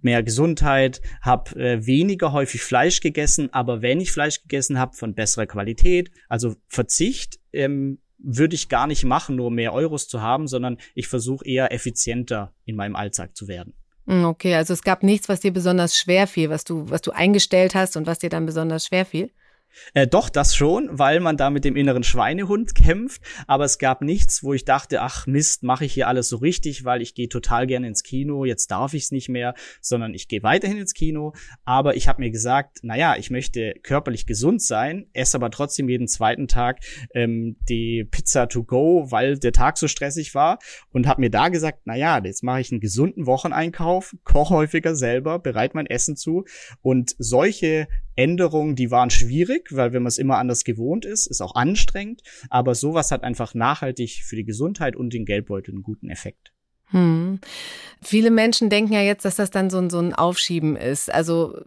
mehr 0.01 0.23
Gesundheit, 0.23 1.01
habe 1.21 1.55
äh, 1.55 1.85
weniger 1.85 2.31
häufig 2.31 2.61
Fleisch 2.61 2.99
gegessen, 2.99 3.53
aber 3.53 3.83
wenn 3.83 4.01
ich 4.01 4.11
Fleisch 4.11 4.41
gegessen 4.41 4.79
habe, 4.79 4.95
von 4.95 5.13
besserer 5.13 5.45
Qualität. 5.45 6.09
Also 6.27 6.55
Verzicht 6.67 7.39
ähm, 7.53 7.99
würde 8.17 8.55
ich 8.55 8.69
gar 8.69 8.87
nicht 8.87 9.03
machen, 9.03 9.35
nur 9.35 9.51
mehr 9.51 9.73
Euros 9.73 10.07
zu 10.07 10.21
haben, 10.21 10.47
sondern 10.47 10.77
ich 10.95 11.07
versuche 11.07 11.45
eher 11.45 11.71
effizienter 11.71 12.53
in 12.65 12.75
meinem 12.75 12.95
Alltag 12.95 13.35
zu 13.35 13.47
werden. 13.47 13.73
Hm, 14.07 14.25
okay, 14.25 14.55
also 14.55 14.73
es 14.73 14.81
gab 14.83 15.01
nichts, 15.03 15.29
was 15.29 15.39
dir 15.39 15.53
besonders 15.53 15.97
schwer 15.97 16.27
fiel, 16.27 16.49
was 16.49 16.63
du, 16.65 16.89
was 16.89 17.01
du 17.01 17.11
eingestellt 17.11 17.73
hast 17.75 17.95
und 17.95 18.05
was 18.05 18.19
dir 18.19 18.29
dann 18.29 18.45
besonders 18.45 18.85
schwer 18.87 19.05
fiel? 19.05 19.31
Äh, 19.93 20.07
doch, 20.07 20.29
das 20.29 20.55
schon, 20.55 20.89
weil 20.91 21.19
man 21.19 21.37
da 21.37 21.49
mit 21.49 21.65
dem 21.65 21.75
inneren 21.75 22.03
Schweinehund 22.03 22.75
kämpft. 22.75 23.21
Aber 23.47 23.65
es 23.65 23.77
gab 23.77 24.01
nichts, 24.01 24.43
wo 24.43 24.53
ich 24.53 24.65
dachte, 24.65 25.01
ach 25.01 25.27
Mist, 25.27 25.63
mache 25.63 25.85
ich 25.85 25.93
hier 25.93 26.07
alles 26.07 26.29
so 26.29 26.37
richtig, 26.37 26.85
weil 26.85 27.01
ich 27.01 27.15
gehe 27.15 27.29
total 27.29 27.67
gerne 27.67 27.87
ins 27.87 28.03
Kino, 28.03 28.45
jetzt 28.45 28.71
darf 28.71 28.93
ich 28.93 29.03
es 29.03 29.11
nicht 29.11 29.29
mehr, 29.29 29.53
sondern 29.81 30.13
ich 30.13 30.27
gehe 30.27 30.43
weiterhin 30.43 30.77
ins 30.77 30.93
Kino. 30.93 31.33
Aber 31.65 31.95
ich 31.95 32.07
habe 32.07 32.21
mir 32.21 32.31
gesagt, 32.31 32.79
naja, 32.83 33.15
ich 33.17 33.29
möchte 33.29 33.73
körperlich 33.83 34.25
gesund 34.25 34.61
sein, 34.61 35.07
esse 35.13 35.37
aber 35.37 35.51
trotzdem 35.51 35.89
jeden 35.89 36.07
zweiten 36.07 36.47
Tag 36.47 36.79
ähm, 37.13 37.57
die 37.69 38.05
Pizza 38.09 38.47
to 38.47 38.63
go, 38.63 39.11
weil 39.11 39.37
der 39.37 39.51
Tag 39.51 39.77
so 39.77 39.87
stressig 39.87 40.35
war. 40.35 40.59
Und 40.91 41.07
habe 41.07 41.21
mir 41.21 41.29
da 41.29 41.49
gesagt, 41.49 41.85
naja, 41.85 42.21
jetzt 42.23 42.43
mache 42.43 42.61
ich 42.61 42.71
einen 42.71 42.81
gesunden 42.81 43.25
Wocheneinkauf, 43.25 44.15
koche 44.23 44.53
häufiger 44.53 44.95
selber, 44.95 45.39
bereite 45.39 45.75
mein 45.75 45.87
Essen 45.87 46.15
zu. 46.15 46.45
Und 46.81 47.15
solche 47.17 47.87
Änderungen, 48.15 48.75
die 48.75 48.91
waren 48.91 49.09
schwierig, 49.09 49.69
weil 49.71 49.93
wenn 49.93 50.03
man 50.03 50.09
es 50.09 50.17
immer 50.17 50.37
anders 50.37 50.63
gewohnt 50.63 51.05
ist, 51.05 51.27
ist 51.27 51.41
auch 51.41 51.55
anstrengend. 51.55 52.21
Aber 52.49 52.75
sowas 52.75 53.11
hat 53.11 53.23
einfach 53.23 53.53
nachhaltig 53.53 54.23
für 54.23 54.35
die 54.35 54.45
Gesundheit 54.45 54.95
und 54.95 55.13
den 55.13 55.25
Geldbeutel 55.25 55.73
einen 55.73 55.83
guten 55.83 56.09
Effekt. 56.09 56.53
Hm. 56.87 57.39
Viele 58.01 58.29
Menschen 58.29 58.69
denken 58.69 58.93
ja 58.93 59.01
jetzt, 59.01 59.25
dass 59.25 59.35
das 59.35 59.49
dann 59.49 59.69
so 59.69 59.79
ein, 59.79 59.89
so 59.89 59.99
ein 59.99 60.13
Aufschieben 60.13 60.75
ist. 60.75 61.11
Also 61.11 61.59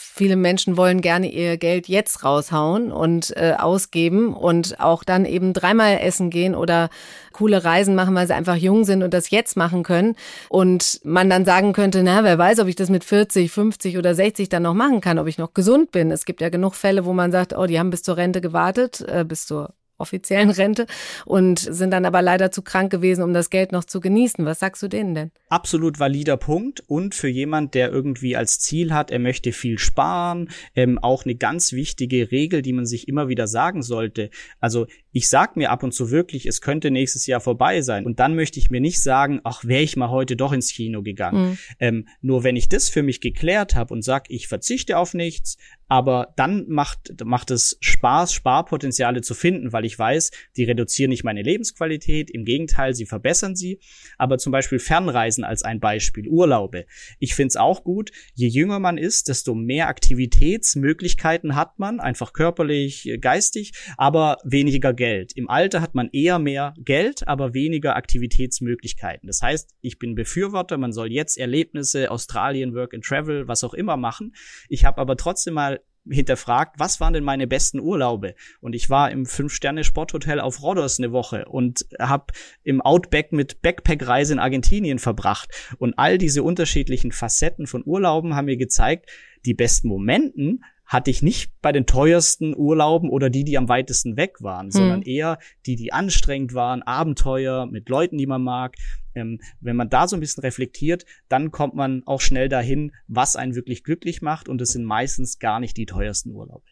viele 0.00 0.36
Menschen 0.36 0.76
wollen 0.76 1.00
gerne 1.00 1.30
ihr 1.30 1.56
Geld 1.56 1.88
jetzt 1.88 2.24
raushauen 2.24 2.92
und 2.92 3.36
äh, 3.36 3.54
ausgeben 3.58 4.32
und 4.34 4.80
auch 4.80 5.04
dann 5.04 5.24
eben 5.24 5.52
dreimal 5.52 5.98
essen 6.00 6.30
gehen 6.30 6.54
oder 6.54 6.88
coole 7.32 7.64
Reisen 7.64 7.94
machen, 7.94 8.14
weil 8.14 8.26
sie 8.26 8.34
einfach 8.34 8.56
jung 8.56 8.84
sind 8.84 9.02
und 9.02 9.14
das 9.14 9.30
jetzt 9.30 9.56
machen 9.56 9.82
können. 9.82 10.16
Und 10.48 11.00
man 11.04 11.30
dann 11.30 11.44
sagen 11.44 11.72
könnte, 11.72 12.02
na, 12.02 12.24
wer 12.24 12.38
weiß, 12.38 12.60
ob 12.60 12.68
ich 12.68 12.76
das 12.76 12.90
mit 12.90 13.04
40, 13.04 13.50
50 13.50 13.98
oder 13.98 14.14
60 14.14 14.48
dann 14.48 14.64
noch 14.64 14.74
machen 14.74 15.00
kann, 15.00 15.18
ob 15.18 15.26
ich 15.26 15.38
noch 15.38 15.54
gesund 15.54 15.92
bin. 15.92 16.10
Es 16.10 16.24
gibt 16.24 16.40
ja 16.40 16.48
genug 16.48 16.74
Fälle, 16.74 17.04
wo 17.04 17.12
man 17.12 17.32
sagt, 17.32 17.56
oh, 17.56 17.66
die 17.66 17.78
haben 17.78 17.90
bis 17.90 18.02
zur 18.02 18.16
Rente 18.16 18.40
gewartet, 18.40 19.04
äh, 19.08 19.24
bis 19.24 19.46
zur 19.46 19.74
offiziellen 19.98 20.50
Rente 20.50 20.86
und 21.26 21.58
sind 21.58 21.90
dann 21.90 22.04
aber 22.04 22.22
leider 22.22 22.50
zu 22.50 22.62
krank 22.62 22.90
gewesen, 22.90 23.22
um 23.22 23.34
das 23.34 23.50
Geld 23.50 23.72
noch 23.72 23.84
zu 23.84 24.00
genießen. 24.00 24.44
Was 24.46 24.60
sagst 24.60 24.82
du 24.82 24.88
denen 24.88 25.14
denn? 25.14 25.30
Absolut 25.48 25.98
valider 25.98 26.36
Punkt 26.36 26.82
und 26.86 27.14
für 27.14 27.28
jemand, 27.28 27.74
der 27.74 27.90
irgendwie 27.90 28.36
als 28.36 28.60
Ziel 28.60 28.94
hat, 28.94 29.10
er 29.10 29.18
möchte 29.18 29.52
viel 29.52 29.78
sparen, 29.78 30.50
ähm, 30.74 30.98
auch 30.98 31.24
eine 31.24 31.34
ganz 31.34 31.72
wichtige 31.72 32.30
Regel, 32.30 32.62
die 32.62 32.72
man 32.72 32.86
sich 32.86 33.08
immer 33.08 33.28
wieder 33.28 33.48
sagen 33.48 33.82
sollte. 33.82 34.30
Also 34.60 34.86
ich 35.12 35.28
sag 35.28 35.56
mir 35.56 35.70
ab 35.70 35.82
und 35.82 35.92
zu 35.92 36.10
wirklich, 36.10 36.46
es 36.46 36.60
könnte 36.60 36.90
nächstes 36.90 37.26
Jahr 37.26 37.40
vorbei 37.40 37.80
sein 37.82 38.06
und 38.06 38.20
dann 38.20 38.34
möchte 38.34 38.58
ich 38.58 38.70
mir 38.70 38.80
nicht 38.80 39.02
sagen, 39.02 39.40
ach, 39.44 39.64
wäre 39.64 39.82
ich 39.82 39.96
mal 39.96 40.10
heute 40.10 40.36
doch 40.36 40.52
ins 40.52 40.72
Kino 40.72 41.02
gegangen. 41.02 41.50
Mhm. 41.50 41.58
Ähm, 41.78 42.08
nur 42.20 42.44
wenn 42.44 42.56
ich 42.56 42.68
das 42.68 42.88
für 42.88 43.02
mich 43.02 43.20
geklärt 43.20 43.74
habe 43.74 43.94
und 43.94 44.02
sag, 44.02 44.30
ich 44.30 44.48
verzichte 44.48 44.98
auf 44.98 45.14
nichts, 45.14 45.56
aber 45.88 46.34
dann 46.36 46.66
macht, 46.68 47.24
macht 47.24 47.50
es 47.50 47.78
Spaß, 47.80 48.34
Sparpotenziale 48.34 49.22
zu 49.22 49.34
finden, 49.34 49.72
weil 49.72 49.86
ich 49.86 49.98
weiß, 49.98 50.30
die 50.56 50.64
reduzieren 50.64 51.08
nicht 51.08 51.24
meine 51.24 51.42
Lebensqualität, 51.42 52.30
im 52.30 52.44
Gegenteil, 52.44 52.94
sie 52.94 53.06
verbessern 53.06 53.56
sie. 53.56 53.80
Aber 54.18 54.36
zum 54.36 54.52
Beispiel 54.52 54.78
Fernreisen 54.78 55.44
als 55.44 55.62
ein 55.62 55.80
Beispiel, 55.80 56.28
Urlaube. 56.28 56.84
Ich 57.18 57.34
finde 57.34 57.48
es 57.48 57.56
auch 57.56 57.84
gut, 57.84 58.10
je 58.34 58.48
jünger 58.48 58.80
man 58.80 58.98
ist, 58.98 59.28
desto 59.28 59.54
mehr 59.54 59.88
Aktivitätsmöglichkeiten 59.88 61.56
hat 61.56 61.78
man, 61.78 62.00
einfach 62.00 62.34
körperlich, 62.34 63.16
geistig, 63.20 63.72
aber 63.96 64.36
weniger 64.44 64.92
Geld. 64.98 65.32
Im 65.34 65.48
Alter 65.48 65.80
hat 65.80 65.94
man 65.94 66.10
eher 66.12 66.38
mehr 66.38 66.74
Geld, 66.76 67.26
aber 67.26 67.54
weniger 67.54 67.96
Aktivitätsmöglichkeiten. 67.96 69.26
Das 69.28 69.40
heißt, 69.40 69.74
ich 69.80 69.98
bin 69.98 70.14
Befürworter, 70.14 70.76
man 70.76 70.92
soll 70.92 71.10
jetzt 71.10 71.38
Erlebnisse, 71.38 72.10
Australien, 72.10 72.74
Work 72.74 72.92
and 72.92 73.04
Travel, 73.04 73.48
was 73.48 73.64
auch 73.64 73.72
immer 73.72 73.96
machen. 73.96 74.34
Ich 74.68 74.84
habe 74.84 75.00
aber 75.00 75.16
trotzdem 75.16 75.54
mal 75.54 75.80
hinterfragt, 76.10 76.78
was 76.78 77.00
waren 77.00 77.12
denn 77.12 77.24
meine 77.24 77.46
besten 77.46 77.80
Urlaube? 77.80 78.34
Und 78.60 78.74
ich 78.74 78.90
war 78.90 79.10
im 79.10 79.26
Fünf-Sterne-Sporthotel 79.26 80.40
auf 80.40 80.62
Rhodos 80.62 80.98
eine 80.98 81.12
Woche 81.12 81.44
und 81.46 81.86
habe 81.98 82.32
im 82.64 82.80
Outback 82.80 83.32
mit 83.32 83.62
Backpack-Reise 83.62 84.32
in 84.32 84.38
Argentinien 84.38 84.98
verbracht. 84.98 85.50
Und 85.78 85.94
all 85.98 86.18
diese 86.18 86.42
unterschiedlichen 86.42 87.12
Facetten 87.12 87.66
von 87.66 87.82
Urlauben 87.84 88.34
haben 88.34 88.46
mir 88.46 88.56
gezeigt, 88.56 89.10
die 89.44 89.54
besten 89.54 89.88
Momenten 89.88 90.64
hatte 90.88 91.10
ich 91.10 91.22
nicht 91.22 91.52
bei 91.60 91.70
den 91.70 91.86
teuersten 91.86 92.56
Urlauben 92.56 93.10
oder 93.10 93.28
die, 93.28 93.44
die 93.44 93.58
am 93.58 93.68
weitesten 93.68 94.16
weg 94.16 94.40
waren, 94.40 94.66
hm. 94.66 94.72
sondern 94.72 95.02
eher 95.02 95.38
die, 95.66 95.76
die 95.76 95.92
anstrengend 95.92 96.54
waren, 96.54 96.82
Abenteuer 96.82 97.66
mit 97.66 97.88
Leuten, 97.90 98.16
die 98.16 98.26
man 98.26 98.42
mag. 98.42 98.74
Ähm, 99.14 99.38
wenn 99.60 99.76
man 99.76 99.90
da 99.90 100.08
so 100.08 100.16
ein 100.16 100.20
bisschen 100.20 100.42
reflektiert, 100.42 101.04
dann 101.28 101.50
kommt 101.50 101.74
man 101.74 102.02
auch 102.06 102.22
schnell 102.22 102.48
dahin, 102.48 102.92
was 103.06 103.36
einen 103.36 103.54
wirklich 103.54 103.84
glücklich 103.84 104.22
macht. 104.22 104.48
Und 104.48 104.60
es 104.62 104.70
sind 104.70 104.84
meistens 104.84 105.38
gar 105.38 105.60
nicht 105.60 105.76
die 105.76 105.86
teuersten 105.86 106.32
Urlaube. 106.32 106.64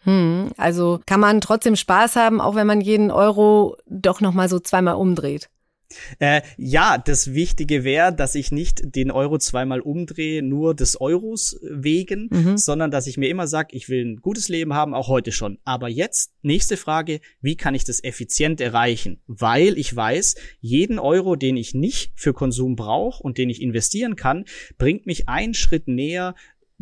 Hm, 0.00 0.50
also 0.56 1.00
kann 1.06 1.20
man 1.20 1.40
trotzdem 1.40 1.76
Spaß 1.76 2.16
haben, 2.16 2.40
auch 2.40 2.56
wenn 2.56 2.66
man 2.66 2.80
jeden 2.80 3.12
Euro 3.12 3.76
doch 3.86 4.20
noch 4.20 4.34
mal 4.34 4.48
so 4.48 4.58
zweimal 4.58 4.94
umdreht. 4.94 5.48
Äh, 6.18 6.42
ja, 6.56 6.98
das 6.98 7.34
Wichtige 7.34 7.84
wäre, 7.84 8.14
dass 8.14 8.34
ich 8.34 8.52
nicht 8.52 8.94
den 8.94 9.10
Euro 9.10 9.38
zweimal 9.38 9.80
umdrehe, 9.80 10.42
nur 10.42 10.74
des 10.74 11.00
Euros 11.00 11.58
wegen, 11.62 12.28
mhm. 12.30 12.56
sondern 12.56 12.90
dass 12.90 13.06
ich 13.06 13.16
mir 13.16 13.28
immer 13.28 13.46
sage, 13.46 13.76
ich 13.76 13.88
will 13.88 14.04
ein 14.04 14.16
gutes 14.16 14.48
Leben 14.48 14.74
haben, 14.74 14.94
auch 14.94 15.08
heute 15.08 15.32
schon. 15.32 15.58
Aber 15.64 15.88
jetzt, 15.88 16.32
nächste 16.42 16.76
Frage, 16.76 17.20
wie 17.40 17.56
kann 17.56 17.74
ich 17.74 17.84
das 17.84 18.02
effizient 18.02 18.60
erreichen? 18.60 19.20
Weil 19.26 19.78
ich 19.78 19.94
weiß, 19.94 20.36
jeden 20.60 20.98
Euro, 20.98 21.36
den 21.36 21.56
ich 21.56 21.74
nicht 21.74 22.12
für 22.14 22.32
Konsum 22.32 22.76
brauche 22.76 23.22
und 23.22 23.38
den 23.38 23.50
ich 23.50 23.62
investieren 23.62 24.16
kann, 24.16 24.44
bringt 24.78 25.06
mich 25.06 25.28
einen 25.28 25.54
Schritt 25.54 25.88
näher 25.88 26.34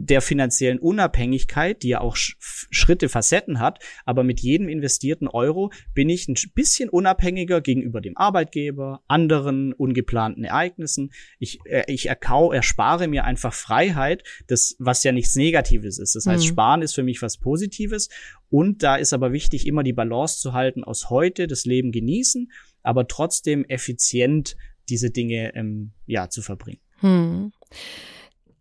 der 0.03 0.23
finanziellen 0.23 0.79
Unabhängigkeit, 0.79 1.83
die 1.83 1.89
ja 1.89 2.01
auch 2.01 2.17
Schritte, 2.17 3.11
Facetten 3.11 3.61
hat, 3.61 3.81
aber 4.07 4.25
mit 4.25 4.41
jedem 4.41 4.69
investierten 4.69 5.29
Euro 5.29 5.71
bin 5.93 6.09
ich 6.09 6.27
ein 6.27 6.37
bisschen 6.55 6.89
unabhängiger 6.89 7.61
gegenüber 7.61 8.01
dem 8.01 8.17
Arbeitgeber, 8.17 9.03
anderen 9.09 9.75
ungeplanten 9.75 10.45
Ereignissen. 10.45 11.13
Ich, 11.39 11.59
äh, 11.67 11.85
ich 11.87 12.07
erkau, 12.07 12.51
erspare 12.51 13.09
mir 13.09 13.25
einfach 13.25 13.53
Freiheit, 13.53 14.25
das, 14.47 14.75
was 14.79 15.05
ja 15.05 15.13
nichts 15.13 15.37
Negatives 15.37 15.99
ist. 15.99 16.15
Das 16.15 16.27
heißt, 16.27 16.45
mhm. 16.45 16.49
Sparen 16.49 16.83
ist 16.83 16.95
für 16.95 17.03
mich 17.03 17.21
was 17.21 17.37
Positives. 17.37 18.09
Und 18.49 18.83
da 18.83 18.97
ist 18.97 19.13
aber 19.13 19.33
wichtig, 19.33 19.67
immer 19.67 19.83
die 19.83 19.93
Balance 19.93 20.41
zu 20.41 20.55
halten 20.55 20.83
aus 20.83 21.11
heute, 21.11 21.47
das 21.47 21.67
Leben 21.67 21.93
genießen, 21.93 22.51
aber 22.83 23.07
trotzdem 23.07 23.65
effizient 23.67 24.57
diese 24.89 25.11
Dinge 25.11 25.55
ähm, 25.55 25.93
ja 26.07 26.31
zu 26.31 26.41
verbringen. 26.41 26.81
Hm. 27.01 27.53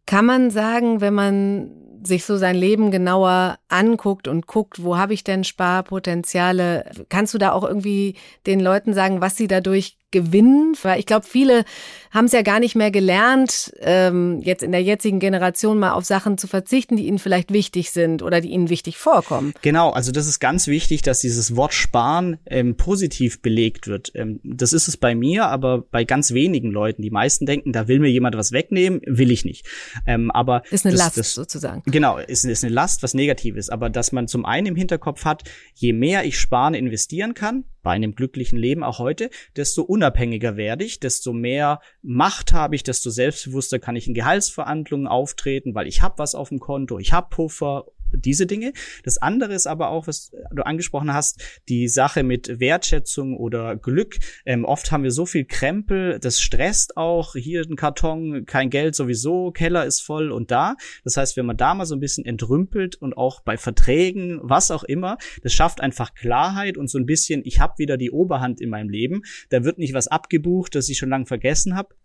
Kann 0.10 0.26
man 0.26 0.50
sagen, 0.50 1.02
wenn 1.02 1.14
man 1.14 1.70
sich 2.02 2.26
so 2.26 2.36
sein 2.36 2.56
Leben 2.56 2.90
genauer 2.90 3.60
anguckt 3.68 4.28
und 4.28 4.48
guckt, 4.48 4.84
wo 4.84 4.98
habe 4.98 5.14
ich 5.14 5.24
denn 5.24 5.44
Sparpotenziale, 5.44 6.90
kannst 7.10 7.36
du 7.36 7.38
da 7.38 7.52
auch 7.52 7.64
irgendwie 7.64 8.16
den 8.48 8.60
Leuten 8.60 8.96
sagen, 8.96 9.22
was 9.22 9.38
sie 9.38 9.48
dadurch 9.48 9.99
gewinnen? 10.12 10.76
Weil 10.82 11.00
ich 11.00 11.06
glaube, 11.06 11.26
viele 11.28 11.66
haben 12.12 12.26
es 12.26 12.32
ja 12.32 12.42
gar 12.42 12.60
nicht 12.60 12.76
mehr 12.76 12.92
gelernt, 12.92 13.72
ähm, 13.82 14.42
jetzt 14.42 14.64
in 14.64 14.72
der 14.72 14.82
jetzigen 14.82 15.20
Generation 15.20 15.78
mal 15.78 15.92
auf 15.92 16.06
Sachen 16.06 16.38
zu 16.38 16.48
verzichten, 16.48 16.96
die 16.96 17.06
ihnen 17.06 17.20
vielleicht 17.20 17.52
wichtig 17.54 17.92
sind 17.92 18.24
oder 18.24 18.42
die 18.42 18.50
ihnen 18.50 18.70
wichtig 18.70 18.98
vorkommen. 18.98 19.54
Genau, 19.62 19.92
also 19.92 20.12
das 20.12 20.28
ist 20.28 20.40
ganz 20.40 20.68
wichtig, 20.68 21.02
dass 21.02 21.20
dieses 21.20 21.56
Wort 21.56 21.74
Sparen 21.74 22.40
ähm, 22.46 22.76
positiv 22.76 23.42
belegt 23.42 23.88
wird. 23.88 24.12
Ähm, 24.16 24.40
das 24.44 24.74
ist 24.74 24.88
es 24.88 24.98
bei 24.98 25.14
mir, 25.14 25.46
aber 25.46 25.84
bei 25.92 26.04
ganz 26.04 26.34
wenigen 26.34 26.72
Leuten. 26.72 27.02
Die 27.02 27.12
meisten 27.12 27.46
denken, 27.46 27.74
da 27.74 27.88
will 27.88 28.00
mir 28.00 28.10
jemand 28.10 28.36
was 28.36 28.52
wegnehmen, 28.52 29.02
will 29.06 29.32
ich 29.32 29.46
nicht. 29.46 29.68
Ähm, 30.08 30.32
aber 30.32 30.64
ist 30.72 30.86
eine 30.86 30.96
das, 30.96 31.06
Last 31.06 31.18
das, 31.18 31.34
sozusagen. 31.34 31.84
Genau, 31.86 32.18
ist, 32.18 32.46
ist 32.46 32.64
eine 32.64 32.74
Last, 32.74 33.04
was 33.04 33.14
Negatives. 33.14 33.70
Aber 33.70 33.90
dass 33.90 34.12
man 34.12 34.28
zum 34.28 34.46
einen 34.46 34.68
im 34.68 34.76
Hinterkopf 34.76 35.26
hat, 35.26 35.44
je 35.76 35.94
mehr 35.94 36.26
ich 36.26 36.40
sparen 36.40 36.74
investieren 36.74 37.34
kann, 37.34 37.66
bei 37.90 37.96
einem 37.96 38.14
glücklichen 38.14 38.60
Leben 38.60 38.84
auch 38.84 39.00
heute, 39.00 39.32
desto 39.56 39.82
unabhängiger 39.82 40.58
werde 40.58 40.84
ich, 40.84 41.00
desto 41.00 41.34
mehr 41.34 41.82
Macht 42.04 42.54
habe 42.54 42.76
ich, 42.76 42.84
desto 42.84 43.10
selbstbewusster 43.10 43.80
kann 43.80 43.96
ich 43.96 44.08
in 44.08 44.14
Gehaltsverhandlungen 44.14 45.08
auftreten, 45.08 45.74
weil 45.74 45.88
ich 45.88 46.04
habe 46.04 46.20
was 46.20 46.36
auf 46.36 46.50
dem 46.50 46.60
Konto, 46.60 47.00
ich 47.00 47.14
habe 47.14 47.30
Puffer 47.32 47.86
diese 48.12 48.46
Dinge. 48.46 48.74
Das 49.04 49.18
andere 49.18 49.54
ist 49.54 49.68
aber 49.68 49.90
auch, 49.90 50.08
was 50.08 50.32
du 50.52 50.66
angesprochen 50.66 51.14
hast, 51.14 51.42
die 51.68 51.88
Sache 51.88 52.24
mit 52.24 52.60
Wertschätzung 52.60 53.38
oder 53.38 53.76
Glück. 53.76 54.18
Ähm, 54.46 54.66
oft 54.66 54.92
haben 54.92 55.04
wir 55.04 55.12
so 55.12 55.26
viel 55.26 55.46
Krempel, 55.46 56.20
das 56.20 56.42
stresst 56.42 56.98
auch. 56.98 57.34
Hier 57.34 57.62
ein 57.62 57.76
Karton, 57.76 58.46
kein 58.46 58.70
Geld 58.70 58.96
sowieso, 58.96 59.52
Keller 59.52 59.86
ist 59.86 60.02
voll 60.02 60.32
und 60.32 60.52
da. 60.52 60.76
Das 61.04 61.18
heißt, 61.18 61.38
wenn 61.38 61.46
man 61.46 61.58
da 61.58 61.74
mal 61.74 61.86
so 61.86 61.96
ein 61.96 62.00
bisschen 62.00 62.26
entrümpelt 62.26 62.96
und 62.96 63.16
auch 63.16 63.42
bei 63.42 63.58
Verträgen, 63.58 64.40
was 64.42 64.72
auch 64.72 64.84
immer, 64.84 65.18
das 65.44 65.54
schafft 65.54 65.82
einfach 65.82 66.14
Klarheit 66.14 66.78
und 66.78 66.90
so 66.90 66.98
ein 66.98 67.06
bisschen, 67.06 67.42
ich 67.46 67.60
habe 67.60 67.78
wieder 67.78 67.98
die 67.98 68.12
Oberhand 68.12 68.62
in 68.62 68.70
meinem 68.70 68.90
Leben. 68.90 69.24
Da 69.50 69.64
wird 69.64 69.78
nicht 69.78 69.94
was 69.94 70.08
abgebucht, 70.08 70.76
das 70.76 70.90
ich 70.90 70.98
schon 70.98 71.10
lange 71.10 71.26
vergessen 71.26 71.76
habe 71.76 71.96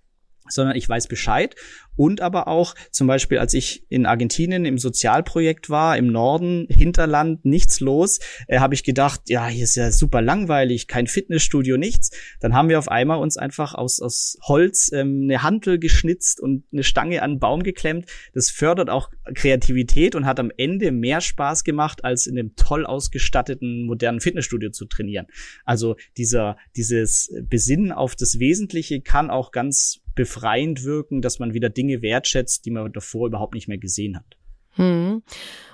sondern 0.49 0.77
ich 0.77 0.89
weiß 0.89 1.09
Bescheid. 1.09 1.55
Und 1.97 2.21
aber 2.21 2.49
auch 2.49 2.75
zum 2.91 3.07
Beispiel, 3.07 3.39
als 3.39 3.55
ich 3.55 3.85
in 3.89 4.05
Argentinien 4.05 4.65
im 4.65 4.79
Sozialprojekt 4.79 5.71
war, 5.71 5.97
im 5.97 6.09
Norden, 6.09 6.67
Hinterland, 6.69 7.45
nichts 7.45 7.81
los, 7.81 8.19
äh, 8.49 8.59
habe 8.59 8.75
ich 8.75 8.83
gedacht, 8.83 9.23
ja, 9.29 9.47
hier 9.47 9.65
ist 9.65 9.77
ja 9.77 9.93
super 9.93 10.21
langweilig, 10.21 10.89
kein 10.89 11.07
Fitnessstudio, 11.07 11.77
nichts. 11.77 12.11
Dann 12.41 12.55
haben 12.55 12.69
wir 12.69 12.79
auf 12.79 12.89
einmal 12.89 13.19
uns 13.19 13.37
einfach 13.37 13.75
aus, 13.75 14.01
aus 14.01 14.37
Holz 14.43 14.91
ähm, 14.93 15.23
eine 15.25 15.43
Hantel 15.43 15.79
geschnitzt 15.79 16.41
und 16.41 16.65
eine 16.73 16.83
Stange 16.83 17.23
an 17.23 17.33
einen 17.33 17.41
Baum 17.41 17.63
geklemmt. 17.63 18.11
Das 18.33 18.51
fördert 18.51 18.91
auch 18.91 19.11
Kreativität 19.35 20.15
und 20.15 20.27
hat 20.27 20.41
am 20.41 20.51
Ende 20.57 20.91
mehr 20.91 21.21
Spaß 21.21 21.65
gemacht, 21.65 22.05
als 22.05 22.27
in 22.27 22.39
einem 22.39 22.57
toll 22.57 22.87
ausgestatteten 22.87 23.87
modernen 23.87 24.21
Fitnessstudio 24.21 24.71
zu 24.71 24.87
trainieren. 24.87 25.27
Also 25.65 25.97
dieser, 26.17 26.57
dieses 26.77 27.33
Besinnen 27.49 27.93
auf 27.93 28.17
das 28.17 28.39
Wesentliche 28.41 29.01
kann 29.01 29.31
auch 29.31 29.53
ganz 29.53 30.04
befreiend 30.15 30.85
wirken, 30.85 31.23
dass 31.23 31.39
man 31.39 31.55
wieder 31.55 31.71
Dinge 31.71 32.03
wertschätzt, 32.03 32.65
die 32.65 32.71
man 32.71 32.93
davor 32.93 33.29
überhaupt 33.29 33.55
nicht 33.55 33.69
mehr 33.69 33.79
gesehen 33.79 34.17
hat. 34.17 34.37
Hm. 34.77 35.23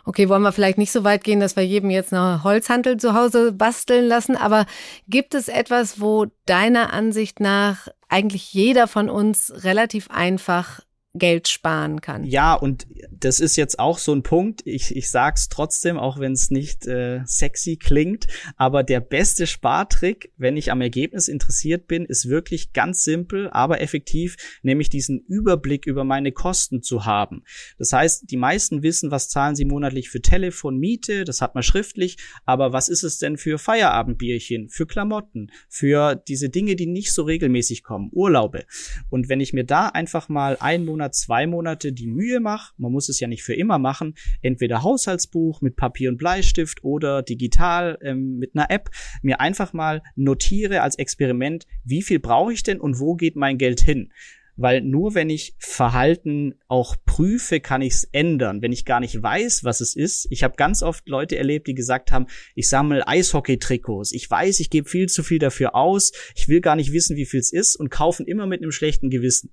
Okay, 0.04 0.28
wollen 0.28 0.42
wir 0.42 0.52
vielleicht 0.52 0.78
nicht 0.78 0.92
so 0.92 1.04
weit 1.04 1.24
gehen, 1.24 1.40
dass 1.40 1.56
wir 1.56 1.64
jedem 1.64 1.90
jetzt 1.90 2.12
eine 2.12 2.44
Holzhantel 2.44 2.98
zu 2.98 3.14
Hause 3.14 3.52
basteln 3.52 4.06
lassen, 4.06 4.36
aber 4.36 4.66
gibt 5.08 5.34
es 5.34 5.48
etwas, 5.48 6.00
wo 6.00 6.26
deiner 6.44 6.92
Ansicht 6.92 7.40
nach 7.40 7.88
eigentlich 8.08 8.52
jeder 8.52 8.86
von 8.88 9.08
uns 9.08 9.52
relativ 9.64 10.10
einfach 10.10 10.80
Geld 11.14 11.48
sparen 11.48 12.00
kann. 12.00 12.22
Ja, 12.22 12.54
und 12.54 12.86
das 13.10 13.40
ist 13.40 13.56
jetzt 13.56 13.80
auch 13.80 13.98
so 13.98 14.12
ein 14.12 14.22
Punkt. 14.22 14.62
Ich, 14.64 14.94
ich 14.94 15.10
sag's 15.10 15.48
trotzdem, 15.48 15.98
auch 15.98 16.20
wenn 16.20 16.32
es 16.32 16.50
nicht 16.50 16.86
äh, 16.86 17.22
sexy 17.24 17.76
klingt. 17.76 18.28
Aber 18.56 18.84
der 18.84 19.00
beste 19.00 19.48
Spartrick, 19.48 20.32
wenn 20.36 20.56
ich 20.56 20.70
am 20.70 20.80
Ergebnis 20.80 21.26
interessiert 21.26 21.88
bin, 21.88 22.04
ist 22.04 22.28
wirklich 22.28 22.72
ganz 22.72 23.02
simpel, 23.02 23.50
aber 23.50 23.80
effektiv, 23.80 24.36
nämlich 24.62 24.88
diesen 24.88 25.18
Überblick 25.26 25.84
über 25.84 26.04
meine 26.04 26.30
Kosten 26.30 26.80
zu 26.80 27.04
haben. 27.04 27.42
Das 27.76 27.92
heißt, 27.92 28.30
die 28.30 28.36
meisten 28.36 28.84
wissen, 28.84 29.10
was 29.10 29.28
zahlen 29.28 29.56
sie 29.56 29.64
monatlich 29.64 30.10
für 30.10 30.22
Telefon, 30.22 30.78
Miete, 30.78 31.24
das 31.24 31.40
hat 31.40 31.56
man 31.56 31.64
schriftlich. 31.64 32.18
Aber 32.44 32.72
was 32.72 32.88
ist 32.88 33.02
es 33.02 33.18
denn 33.18 33.36
für 33.36 33.58
Feierabendbierchen, 33.58 34.68
für 34.68 34.86
Klamotten, 34.86 35.50
für 35.68 36.14
diese 36.14 36.50
Dinge, 36.50 36.76
die 36.76 36.86
nicht 36.86 37.12
so 37.12 37.24
regelmäßig 37.24 37.82
kommen, 37.82 38.10
Urlaube? 38.12 38.64
Und 39.08 39.28
wenn 39.28 39.40
ich 39.40 39.52
mir 39.52 39.64
da 39.64 39.88
einfach 39.88 40.28
mal 40.28 40.56
einen 40.60 40.84
Monat 40.84 40.99
Monat, 41.00 41.14
zwei 41.14 41.46
Monate 41.46 41.92
die 41.94 42.06
Mühe 42.06 42.40
mache, 42.40 42.74
man 42.76 42.92
muss 42.92 43.08
es 43.08 43.20
ja 43.20 43.26
nicht 43.26 43.42
für 43.42 43.54
immer 43.54 43.78
machen, 43.78 44.14
entweder 44.42 44.82
Haushaltsbuch 44.82 45.62
mit 45.62 45.76
Papier 45.76 46.10
und 46.10 46.18
Bleistift 46.18 46.84
oder 46.84 47.22
digital 47.22 47.98
ähm, 48.02 48.38
mit 48.38 48.54
einer 48.54 48.70
App, 48.70 48.90
mir 49.22 49.40
einfach 49.40 49.72
mal 49.72 50.02
notiere 50.14 50.82
als 50.82 50.98
Experiment, 50.98 51.66
wie 51.84 52.02
viel 52.02 52.18
brauche 52.18 52.52
ich 52.52 52.62
denn 52.62 52.80
und 52.80 53.00
wo 53.00 53.14
geht 53.14 53.34
mein 53.34 53.56
Geld 53.56 53.80
hin? 53.80 54.12
weil 54.60 54.82
nur 54.82 55.14
wenn 55.14 55.30
ich 55.30 55.54
Verhalten 55.58 56.54
auch 56.68 56.94
prüfe, 57.06 57.60
kann 57.60 57.80
ich 57.80 57.94
es 57.94 58.04
ändern. 58.12 58.60
Wenn 58.60 58.72
ich 58.72 58.84
gar 58.84 59.00
nicht 59.00 59.22
weiß, 59.22 59.64
was 59.64 59.80
es 59.80 59.96
ist. 59.96 60.26
Ich 60.28 60.44
habe 60.44 60.56
ganz 60.56 60.82
oft 60.82 61.08
Leute 61.08 61.38
erlebt, 61.38 61.66
die 61.66 61.74
gesagt 61.74 62.12
haben, 62.12 62.26
ich 62.54 62.68
sammle 62.68 63.08
Eishockey-Trikots. 63.08 64.12
Ich 64.12 64.30
weiß, 64.30 64.60
ich 64.60 64.68
gebe 64.68 64.86
viel 64.86 65.08
zu 65.08 65.22
viel 65.22 65.38
dafür 65.38 65.74
aus. 65.74 66.12
Ich 66.36 66.48
will 66.48 66.60
gar 66.60 66.76
nicht 66.76 66.92
wissen, 66.92 67.16
wie 67.16 67.24
viel 67.24 67.40
es 67.40 67.54
ist 67.54 67.74
und 67.74 67.88
kaufen 67.88 68.26
immer 68.26 68.46
mit 68.46 68.60
einem 68.60 68.70
schlechten 68.70 69.08
Gewissen. 69.08 69.50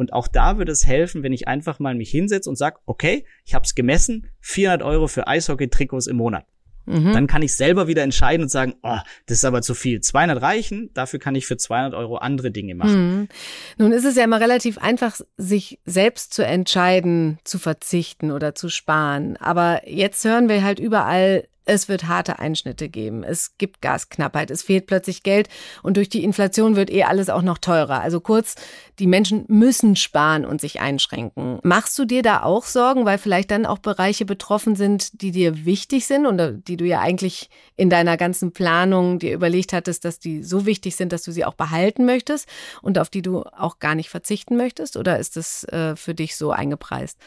Und 0.00 0.14
auch 0.14 0.28
da 0.28 0.56
würde 0.56 0.72
es 0.72 0.86
helfen, 0.86 1.22
wenn 1.22 1.34
ich 1.34 1.46
einfach 1.46 1.78
mal 1.78 1.94
mich 1.94 2.08
hinsetze 2.08 2.48
und 2.48 2.56
sage, 2.56 2.78
okay, 2.86 3.26
ich 3.44 3.54
habe 3.54 3.66
es 3.66 3.74
gemessen, 3.74 4.28
400 4.40 4.82
Euro 4.82 5.08
für 5.08 5.28
Eishockey-Trikots 5.28 6.06
im 6.06 6.16
Monat. 6.16 6.46
Mhm. 6.86 7.12
Dann 7.12 7.26
kann 7.26 7.42
ich 7.42 7.54
selber 7.54 7.86
wieder 7.86 8.02
entscheiden 8.02 8.44
und 8.44 8.48
sagen, 8.48 8.76
oh, 8.82 8.96
das 9.26 9.36
ist 9.36 9.44
aber 9.44 9.60
zu 9.60 9.74
viel. 9.74 10.00
200 10.00 10.40
reichen, 10.40 10.88
dafür 10.94 11.18
kann 11.18 11.34
ich 11.34 11.46
für 11.46 11.58
200 11.58 11.92
Euro 11.92 12.16
andere 12.16 12.50
Dinge 12.50 12.74
machen. 12.74 13.18
Mhm. 13.18 13.28
Nun 13.76 13.92
ist 13.92 14.06
es 14.06 14.16
ja 14.16 14.24
immer 14.24 14.40
relativ 14.40 14.78
einfach, 14.78 15.20
sich 15.36 15.78
selbst 15.84 16.32
zu 16.32 16.46
entscheiden, 16.46 17.38
zu 17.44 17.58
verzichten 17.58 18.30
oder 18.30 18.54
zu 18.54 18.70
sparen. 18.70 19.36
Aber 19.36 19.82
jetzt 19.86 20.24
hören 20.24 20.48
wir 20.48 20.64
halt 20.64 20.80
überall, 20.80 21.46
es 21.64 21.88
wird 21.88 22.08
harte 22.08 22.38
Einschnitte 22.38 22.88
geben. 22.88 23.22
Es 23.22 23.56
gibt 23.58 23.80
Gasknappheit. 23.80 24.50
Es 24.50 24.62
fehlt 24.62 24.86
plötzlich 24.86 25.22
Geld. 25.22 25.48
Und 25.82 25.96
durch 25.96 26.08
die 26.08 26.24
Inflation 26.24 26.74
wird 26.74 26.90
eh 26.90 27.04
alles 27.04 27.28
auch 27.28 27.42
noch 27.42 27.58
teurer. 27.58 28.00
Also 28.00 28.20
kurz, 28.20 28.56
die 28.98 29.06
Menschen 29.06 29.44
müssen 29.48 29.94
sparen 29.94 30.44
und 30.44 30.60
sich 30.60 30.80
einschränken. 30.80 31.60
Machst 31.62 31.98
du 31.98 32.04
dir 32.04 32.22
da 32.22 32.42
auch 32.42 32.64
Sorgen, 32.64 33.04
weil 33.04 33.18
vielleicht 33.18 33.50
dann 33.50 33.66
auch 33.66 33.78
Bereiche 33.78 34.24
betroffen 34.24 34.74
sind, 34.74 35.22
die 35.22 35.30
dir 35.30 35.64
wichtig 35.64 36.06
sind 36.06 36.26
und 36.26 36.66
die 36.66 36.76
du 36.76 36.84
ja 36.84 37.00
eigentlich 37.00 37.50
in 37.76 37.90
deiner 37.90 38.16
ganzen 38.16 38.52
Planung 38.52 39.18
dir 39.18 39.34
überlegt 39.34 39.72
hattest, 39.72 40.04
dass 40.04 40.18
die 40.18 40.42
so 40.42 40.66
wichtig 40.66 40.96
sind, 40.96 41.12
dass 41.12 41.22
du 41.22 41.32
sie 41.32 41.44
auch 41.44 41.54
behalten 41.54 42.04
möchtest 42.04 42.48
und 42.82 42.98
auf 42.98 43.10
die 43.10 43.22
du 43.22 43.42
auch 43.42 43.78
gar 43.78 43.94
nicht 43.94 44.08
verzichten 44.08 44.56
möchtest? 44.56 44.96
Oder 44.96 45.18
ist 45.18 45.36
das 45.36 45.64
äh, 45.64 45.94
für 45.96 46.14
dich 46.14 46.36
so 46.36 46.50
eingepreist? 46.50 47.18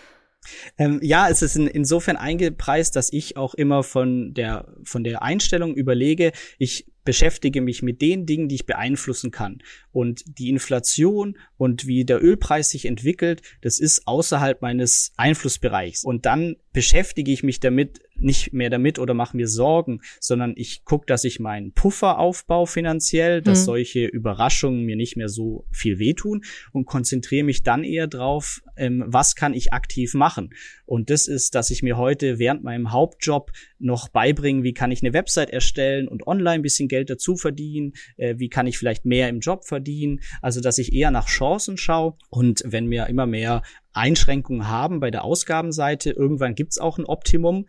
Ähm, 0.77 0.99
ja, 1.01 1.29
es 1.29 1.41
ist 1.41 1.55
in, 1.55 1.67
insofern 1.67 2.15
eingepreist, 2.15 2.95
dass 2.95 3.11
ich 3.11 3.37
auch 3.37 3.53
immer 3.53 3.83
von 3.83 4.33
der, 4.33 4.73
von 4.83 5.03
der 5.03 5.23
Einstellung 5.23 5.75
überlege, 5.75 6.31
ich 6.57 6.85
beschäftige 7.03 7.61
mich 7.61 7.81
mit 7.81 8.01
den 8.01 8.25
Dingen, 8.25 8.47
die 8.47 8.55
ich 8.55 8.65
beeinflussen 8.65 9.31
kann. 9.31 9.61
Und 9.91 10.23
die 10.25 10.49
Inflation 10.49 11.37
und 11.57 11.85
wie 11.85 12.05
der 12.05 12.23
Ölpreis 12.23 12.69
sich 12.69 12.85
entwickelt, 12.85 13.41
das 13.61 13.79
ist 13.79 14.07
außerhalb 14.07 14.61
meines 14.61 15.11
Einflussbereichs. 15.17 16.03
Und 16.03 16.25
dann 16.25 16.55
beschäftige 16.71 17.31
ich 17.31 17.43
mich 17.43 17.59
damit 17.59 18.01
nicht 18.23 18.53
mehr 18.53 18.69
damit 18.69 18.99
oder 18.99 19.13
mache 19.13 19.37
mir 19.37 19.47
Sorgen, 19.47 20.01
sondern 20.19 20.53
ich 20.55 20.85
gucke, 20.85 21.05
dass 21.05 21.23
ich 21.23 21.39
meinen 21.39 21.73
Puffer 21.73 22.19
aufbaue 22.19 22.67
finanziell, 22.67 23.41
dass 23.41 23.61
mhm. 23.61 23.65
solche 23.65 24.05
Überraschungen 24.05 24.83
mir 24.83 24.95
nicht 24.95 25.17
mehr 25.17 25.29
so 25.29 25.65
viel 25.71 25.99
wehtun 25.99 26.43
und 26.71 26.85
konzentriere 26.85 27.43
mich 27.43 27.63
dann 27.63 27.83
eher 27.83 28.07
drauf, 28.07 28.61
ähm, 28.77 29.03
was 29.07 29.35
kann 29.35 29.53
ich 29.53 29.73
aktiv 29.73 30.13
machen. 30.13 30.51
Und 30.85 31.09
das 31.09 31.27
ist, 31.27 31.55
dass 31.55 31.69
ich 31.69 31.83
mir 31.83 31.97
heute 31.97 32.39
während 32.39 32.63
meinem 32.63 32.91
Hauptjob 32.91 33.51
noch 33.79 34.09
beibringen, 34.09 34.63
wie 34.63 34.73
kann 34.73 34.91
ich 34.91 35.03
eine 35.03 35.13
Website 35.13 35.49
erstellen 35.49 36.07
und 36.07 36.25
online 36.27 36.55
ein 36.55 36.61
bisschen 36.61 36.87
Geld 36.87 37.09
dazu 37.09 37.35
verdienen, 37.35 37.93
äh, 38.17 38.35
wie 38.37 38.49
kann 38.49 38.67
ich 38.67 38.77
vielleicht 38.77 39.05
mehr 39.05 39.29
im 39.29 39.39
Job 39.39 39.65
verdienen. 39.65 40.21
Also, 40.41 40.61
dass 40.61 40.77
ich 40.77 40.93
eher 40.93 41.11
nach 41.11 41.27
Chancen 41.27 41.77
schaue 41.77 42.15
und 42.29 42.63
wenn 42.65 42.89
wir 42.89 43.07
immer 43.07 43.25
mehr 43.25 43.61
Einschränkungen 43.93 44.67
haben 44.67 44.99
bei 44.99 45.11
der 45.11 45.23
Ausgabenseite, 45.23 46.11
irgendwann 46.11 46.55
gibt's 46.55 46.79
auch 46.79 46.97
ein 46.97 47.05
Optimum, 47.05 47.67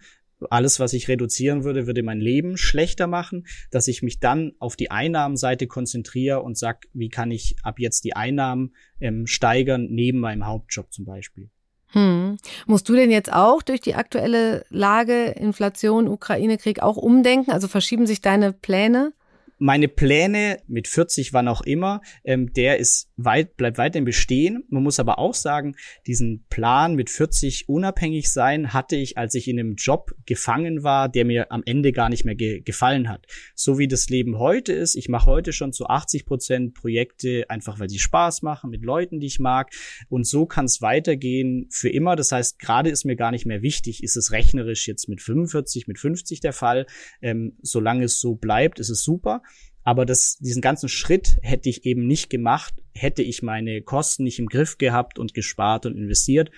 alles, 0.50 0.80
was 0.80 0.92
ich 0.92 1.08
reduzieren 1.08 1.64
würde, 1.64 1.86
würde 1.86 2.02
mein 2.02 2.20
Leben 2.20 2.56
schlechter 2.56 3.06
machen, 3.06 3.46
dass 3.70 3.88
ich 3.88 4.02
mich 4.02 4.20
dann 4.20 4.52
auf 4.58 4.76
die 4.76 4.90
Einnahmenseite 4.90 5.66
konzentriere 5.66 6.42
und 6.42 6.58
sag, 6.58 6.86
wie 6.92 7.08
kann 7.08 7.30
ich 7.30 7.56
ab 7.62 7.78
jetzt 7.78 8.04
die 8.04 8.16
Einnahmen 8.16 8.74
ähm, 9.00 9.26
steigern 9.26 9.86
neben 9.90 10.20
meinem 10.20 10.46
Hauptjob 10.46 10.92
zum 10.92 11.04
Beispiel. 11.04 11.50
Hm. 11.88 12.38
Musst 12.66 12.88
du 12.88 12.94
denn 12.94 13.10
jetzt 13.10 13.32
auch 13.32 13.62
durch 13.62 13.80
die 13.80 13.94
aktuelle 13.94 14.64
Lage, 14.68 15.26
Inflation, 15.26 16.08
Ukraine-Krieg 16.08 16.82
auch 16.82 16.96
umdenken? 16.96 17.52
Also 17.52 17.68
verschieben 17.68 18.06
sich 18.06 18.20
deine 18.20 18.52
Pläne? 18.52 19.12
Meine 19.58 19.88
Pläne 19.88 20.58
mit 20.66 20.88
40, 20.88 21.32
wann 21.32 21.48
auch 21.48 21.62
immer, 21.62 22.00
ähm, 22.24 22.52
der 22.52 22.78
ist 22.78 23.10
weit, 23.16 23.56
bleibt 23.56 23.78
weiterhin 23.78 24.04
bestehen. 24.04 24.64
Man 24.68 24.82
muss 24.82 24.98
aber 24.98 25.18
auch 25.18 25.34
sagen, 25.34 25.76
diesen 26.06 26.44
Plan 26.48 26.94
mit 26.94 27.10
40 27.10 27.68
unabhängig 27.68 28.32
sein 28.32 28.72
hatte 28.72 28.96
ich, 28.96 29.16
als 29.16 29.34
ich 29.34 29.48
in 29.48 29.58
einem 29.58 29.74
Job 29.76 30.14
gefangen 30.26 30.82
war, 30.82 31.08
der 31.08 31.24
mir 31.24 31.52
am 31.52 31.62
Ende 31.64 31.92
gar 31.92 32.08
nicht 32.08 32.24
mehr 32.24 32.34
ge 32.34 32.60
gefallen 32.60 33.08
hat. 33.08 33.26
So 33.54 33.78
wie 33.78 33.88
das 33.88 34.08
Leben 34.08 34.38
heute 34.38 34.72
ist, 34.72 34.94
ich 34.96 35.08
mache 35.08 35.26
heute 35.26 35.52
schon 35.52 35.72
zu 35.72 35.86
80 35.86 36.26
Prozent 36.26 36.74
Projekte, 36.74 37.44
einfach 37.48 37.78
weil 37.78 37.88
sie 37.88 37.98
Spaß 37.98 38.42
machen, 38.42 38.70
mit 38.70 38.82
Leuten, 38.82 39.20
die 39.20 39.26
ich 39.26 39.38
mag. 39.38 39.72
Und 40.08 40.26
so 40.26 40.46
kann 40.46 40.64
es 40.64 40.82
weitergehen 40.82 41.68
für 41.70 41.88
immer. 41.88 42.16
Das 42.16 42.32
heißt, 42.32 42.58
gerade 42.58 42.90
ist 42.90 43.04
mir 43.04 43.16
gar 43.16 43.30
nicht 43.30 43.46
mehr 43.46 43.62
wichtig, 43.62 44.02
ist 44.02 44.16
es 44.16 44.32
rechnerisch 44.32 44.86
jetzt 44.88 45.08
mit 45.08 45.20
45, 45.20 45.86
mit 45.86 45.98
50 45.98 46.40
der 46.40 46.52
Fall. 46.52 46.86
Ähm, 47.22 47.56
solange 47.62 48.04
es 48.04 48.20
so 48.20 48.34
bleibt, 48.34 48.78
ist 48.78 48.90
es 48.90 49.02
super. 49.02 49.42
Aber 49.84 50.06
das, 50.06 50.38
diesen 50.38 50.62
ganzen 50.62 50.88
Schritt 50.88 51.38
hätte 51.42 51.68
ich 51.68 51.84
eben 51.84 52.06
nicht 52.06 52.30
gemacht, 52.30 52.74
hätte 52.94 53.22
ich 53.22 53.42
meine 53.42 53.82
Kosten 53.82 54.24
nicht 54.24 54.38
im 54.38 54.46
Griff 54.46 54.78
gehabt 54.78 55.18
und 55.18 55.34
gespart 55.34 55.86
und 55.86 55.96
investiert. 55.96 56.50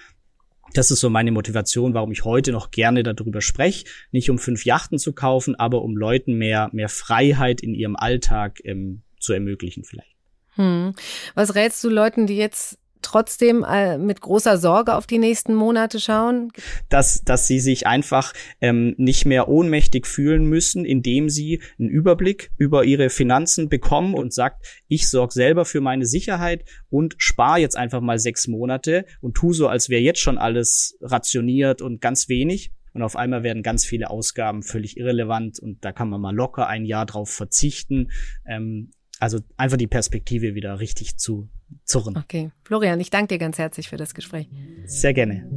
Das 0.73 0.91
ist 0.91 1.01
so 1.01 1.11
meine 1.11 1.33
Motivation, 1.33 1.95
warum 1.95 2.13
ich 2.13 2.25
heute 2.25 2.53
noch 2.53 2.71
gerne 2.71 3.03
darüber 3.03 3.41
spreche. 3.41 3.85
Nicht 4.11 4.31
um 4.31 4.39
fünf 4.39 4.65
Yachten 4.65 4.99
zu 4.99 5.13
kaufen, 5.13 5.55
aber 5.55 5.83
um 5.83 5.97
Leuten 5.97 6.35
mehr, 6.35 6.71
mehr 6.73 6.89
Freiheit 6.89 7.61
in 7.61 7.75
ihrem 7.75 7.97
Alltag 7.97 8.61
ähm, 8.65 9.03
zu 9.19 9.33
ermöglichen 9.33 9.85
vielleicht. 9.85 10.17
Hm. 10.55 10.95
Was 11.35 11.55
rätst 11.55 11.83
du 11.85 11.91
Leuten, 11.91 12.27
die 12.27 12.37
jetzt 12.37 12.79
trotzdem 13.07 13.65
äh, 13.65 13.99
mit 13.99 14.21
großer 14.21 14.59
Sorge 14.59 14.95
auf 14.95 15.07
die 15.07 15.19
nächsten 15.19 15.55
Monate 15.55 16.01
schauen? 16.01 16.51
Dass, 16.89 17.23
dass 17.23 17.47
sie 17.47 17.61
sich 17.61 17.87
einfach 17.87 18.33
ähm, 18.61 18.95
nicht 18.99 19.25
mehr 19.27 19.49
ohnmächtig 19.49 20.07
fühlen 20.07 20.45
müssen, 20.45 20.85
indem 20.85 21.29
sie 21.29 21.63
einen 21.79 21.89
Überblick 21.89 22.51
über 22.59 22.85
ihre 22.85 23.09
Finanzen 23.09 23.69
bekommen 23.69 24.15
und 24.15 24.35
sagt, 24.35 24.67
ich 24.89 25.09
sorge 25.09 25.33
selber 25.33 25.65
für 25.65 25.81
meine 25.81 26.07
Sicherheit 26.07 26.65
und 26.91 27.15
spare 27.19 27.61
jetzt 27.61 27.77
einfach 27.77 28.01
mal 28.01 28.19
sechs 28.19 28.49
Monate 28.49 29.07
und 29.21 29.35
tu 29.35 29.53
so, 29.53 29.69
als 29.69 29.89
wäre 29.89 30.03
jetzt 30.03 30.21
schon 30.21 30.39
alles 30.39 30.99
rationiert 31.01 31.83
und 31.83 32.01
ganz 32.01 32.29
wenig. 32.29 32.73
Und 32.93 33.03
auf 33.03 33.15
einmal 33.15 33.43
werden 33.43 33.63
ganz 33.63 33.85
viele 33.85 34.09
Ausgaben 34.09 34.63
völlig 34.63 34.97
irrelevant 34.97 35.59
und 35.59 35.85
da 35.85 35.93
kann 35.93 36.09
man 36.09 36.21
mal 36.21 36.35
locker 36.35 36.67
ein 36.67 36.87
Jahr 36.87 37.05
drauf 37.05 37.29
verzichten. 37.31 38.11
Ähm, 38.47 38.91
also 39.19 39.41
einfach 39.57 39.77
die 39.77 39.87
Perspektive 39.87 40.55
wieder 40.55 40.81
richtig 40.81 41.17
zu 41.17 41.49
zurren. 41.85 42.17
Okay. 42.17 42.51
Florian, 42.65 43.01
ich 43.01 43.11
danke 43.11 43.29
dir 43.29 43.39
ganz 43.39 43.59
herzlich 43.59 43.89
für 43.89 43.97
das 43.97 44.15
Gespräch. 44.15 44.49
Sehr 44.87 45.15
gerne. 45.15 45.49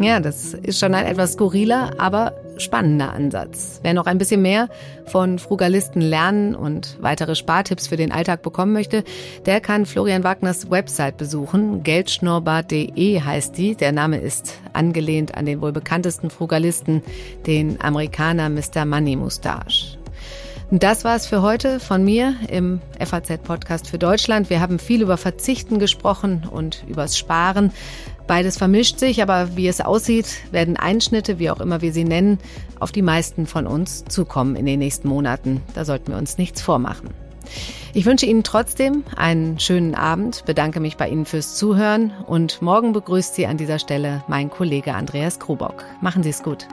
Ja, 0.00 0.20
das 0.20 0.52
ist 0.52 0.78
schon 0.78 0.94
ein 0.94 1.06
etwas 1.06 1.32
skurriler, 1.32 1.98
aber 1.98 2.34
spannender 2.58 3.12
Ansatz. 3.12 3.80
Wer 3.82 3.94
noch 3.94 4.06
ein 4.06 4.18
bisschen 4.18 4.42
mehr 4.42 4.68
von 5.06 5.38
Frugalisten 5.38 6.02
lernen 6.02 6.54
und 6.54 6.98
weitere 7.00 7.34
Spartipps 7.34 7.88
für 7.88 7.96
den 7.96 8.12
Alltag 8.12 8.42
bekommen 8.42 8.72
möchte, 8.72 9.04
der 9.46 9.60
kann 9.60 9.86
Florian 9.86 10.24
Wagners 10.24 10.70
Website 10.70 11.16
besuchen. 11.16 11.82
Geldschnorrbart.de 11.82 13.20
heißt 13.20 13.56
die. 13.56 13.74
Der 13.74 13.92
Name 13.92 14.18
ist 14.18 14.58
angelehnt 14.72 15.34
an 15.34 15.46
den 15.46 15.60
wohl 15.62 15.72
bekanntesten 15.72 16.30
Frugalisten, 16.30 17.02
den 17.46 17.80
Amerikaner 17.80 18.50
Mr. 18.50 18.84
Money 18.84 19.16
Mustache. 19.16 19.95
Das 20.72 21.04
war 21.04 21.14
es 21.14 21.26
für 21.26 21.42
heute 21.42 21.78
von 21.78 22.04
mir 22.04 22.34
im 22.48 22.80
FAZ-Podcast 22.98 23.88
für 23.88 23.98
Deutschland. 23.98 24.50
Wir 24.50 24.60
haben 24.60 24.80
viel 24.80 25.00
über 25.00 25.16
Verzichten 25.16 25.78
gesprochen 25.78 26.42
und 26.50 26.82
übers 26.88 27.16
Sparen. 27.16 27.70
Beides 28.26 28.58
vermischt 28.58 28.98
sich, 28.98 29.22
aber 29.22 29.56
wie 29.56 29.68
es 29.68 29.80
aussieht, 29.80 30.26
werden 30.50 30.76
Einschnitte, 30.76 31.38
wie 31.38 31.50
auch 31.50 31.60
immer 31.60 31.82
wir 31.82 31.92
sie 31.92 32.02
nennen, 32.02 32.40
auf 32.80 32.90
die 32.90 33.02
meisten 33.02 33.46
von 33.46 33.68
uns 33.68 34.04
zukommen 34.06 34.56
in 34.56 34.66
den 34.66 34.80
nächsten 34.80 35.06
Monaten. 35.06 35.62
Da 35.74 35.84
sollten 35.84 36.10
wir 36.10 36.18
uns 36.18 36.36
nichts 36.36 36.62
vormachen. 36.62 37.10
Ich 37.94 38.04
wünsche 38.04 38.26
Ihnen 38.26 38.42
trotzdem 38.42 39.04
einen 39.14 39.60
schönen 39.60 39.94
Abend, 39.94 40.44
bedanke 40.46 40.80
mich 40.80 40.96
bei 40.96 41.08
Ihnen 41.08 41.26
fürs 41.26 41.54
Zuhören 41.54 42.12
und 42.26 42.60
morgen 42.60 42.92
begrüßt 42.92 43.36
Sie 43.36 43.46
an 43.46 43.56
dieser 43.56 43.78
Stelle 43.78 44.24
mein 44.26 44.50
Kollege 44.50 44.94
Andreas 44.94 45.38
Krubock. 45.38 45.84
Machen 46.00 46.24
Sie 46.24 46.30
es 46.30 46.42
gut. 46.42 46.66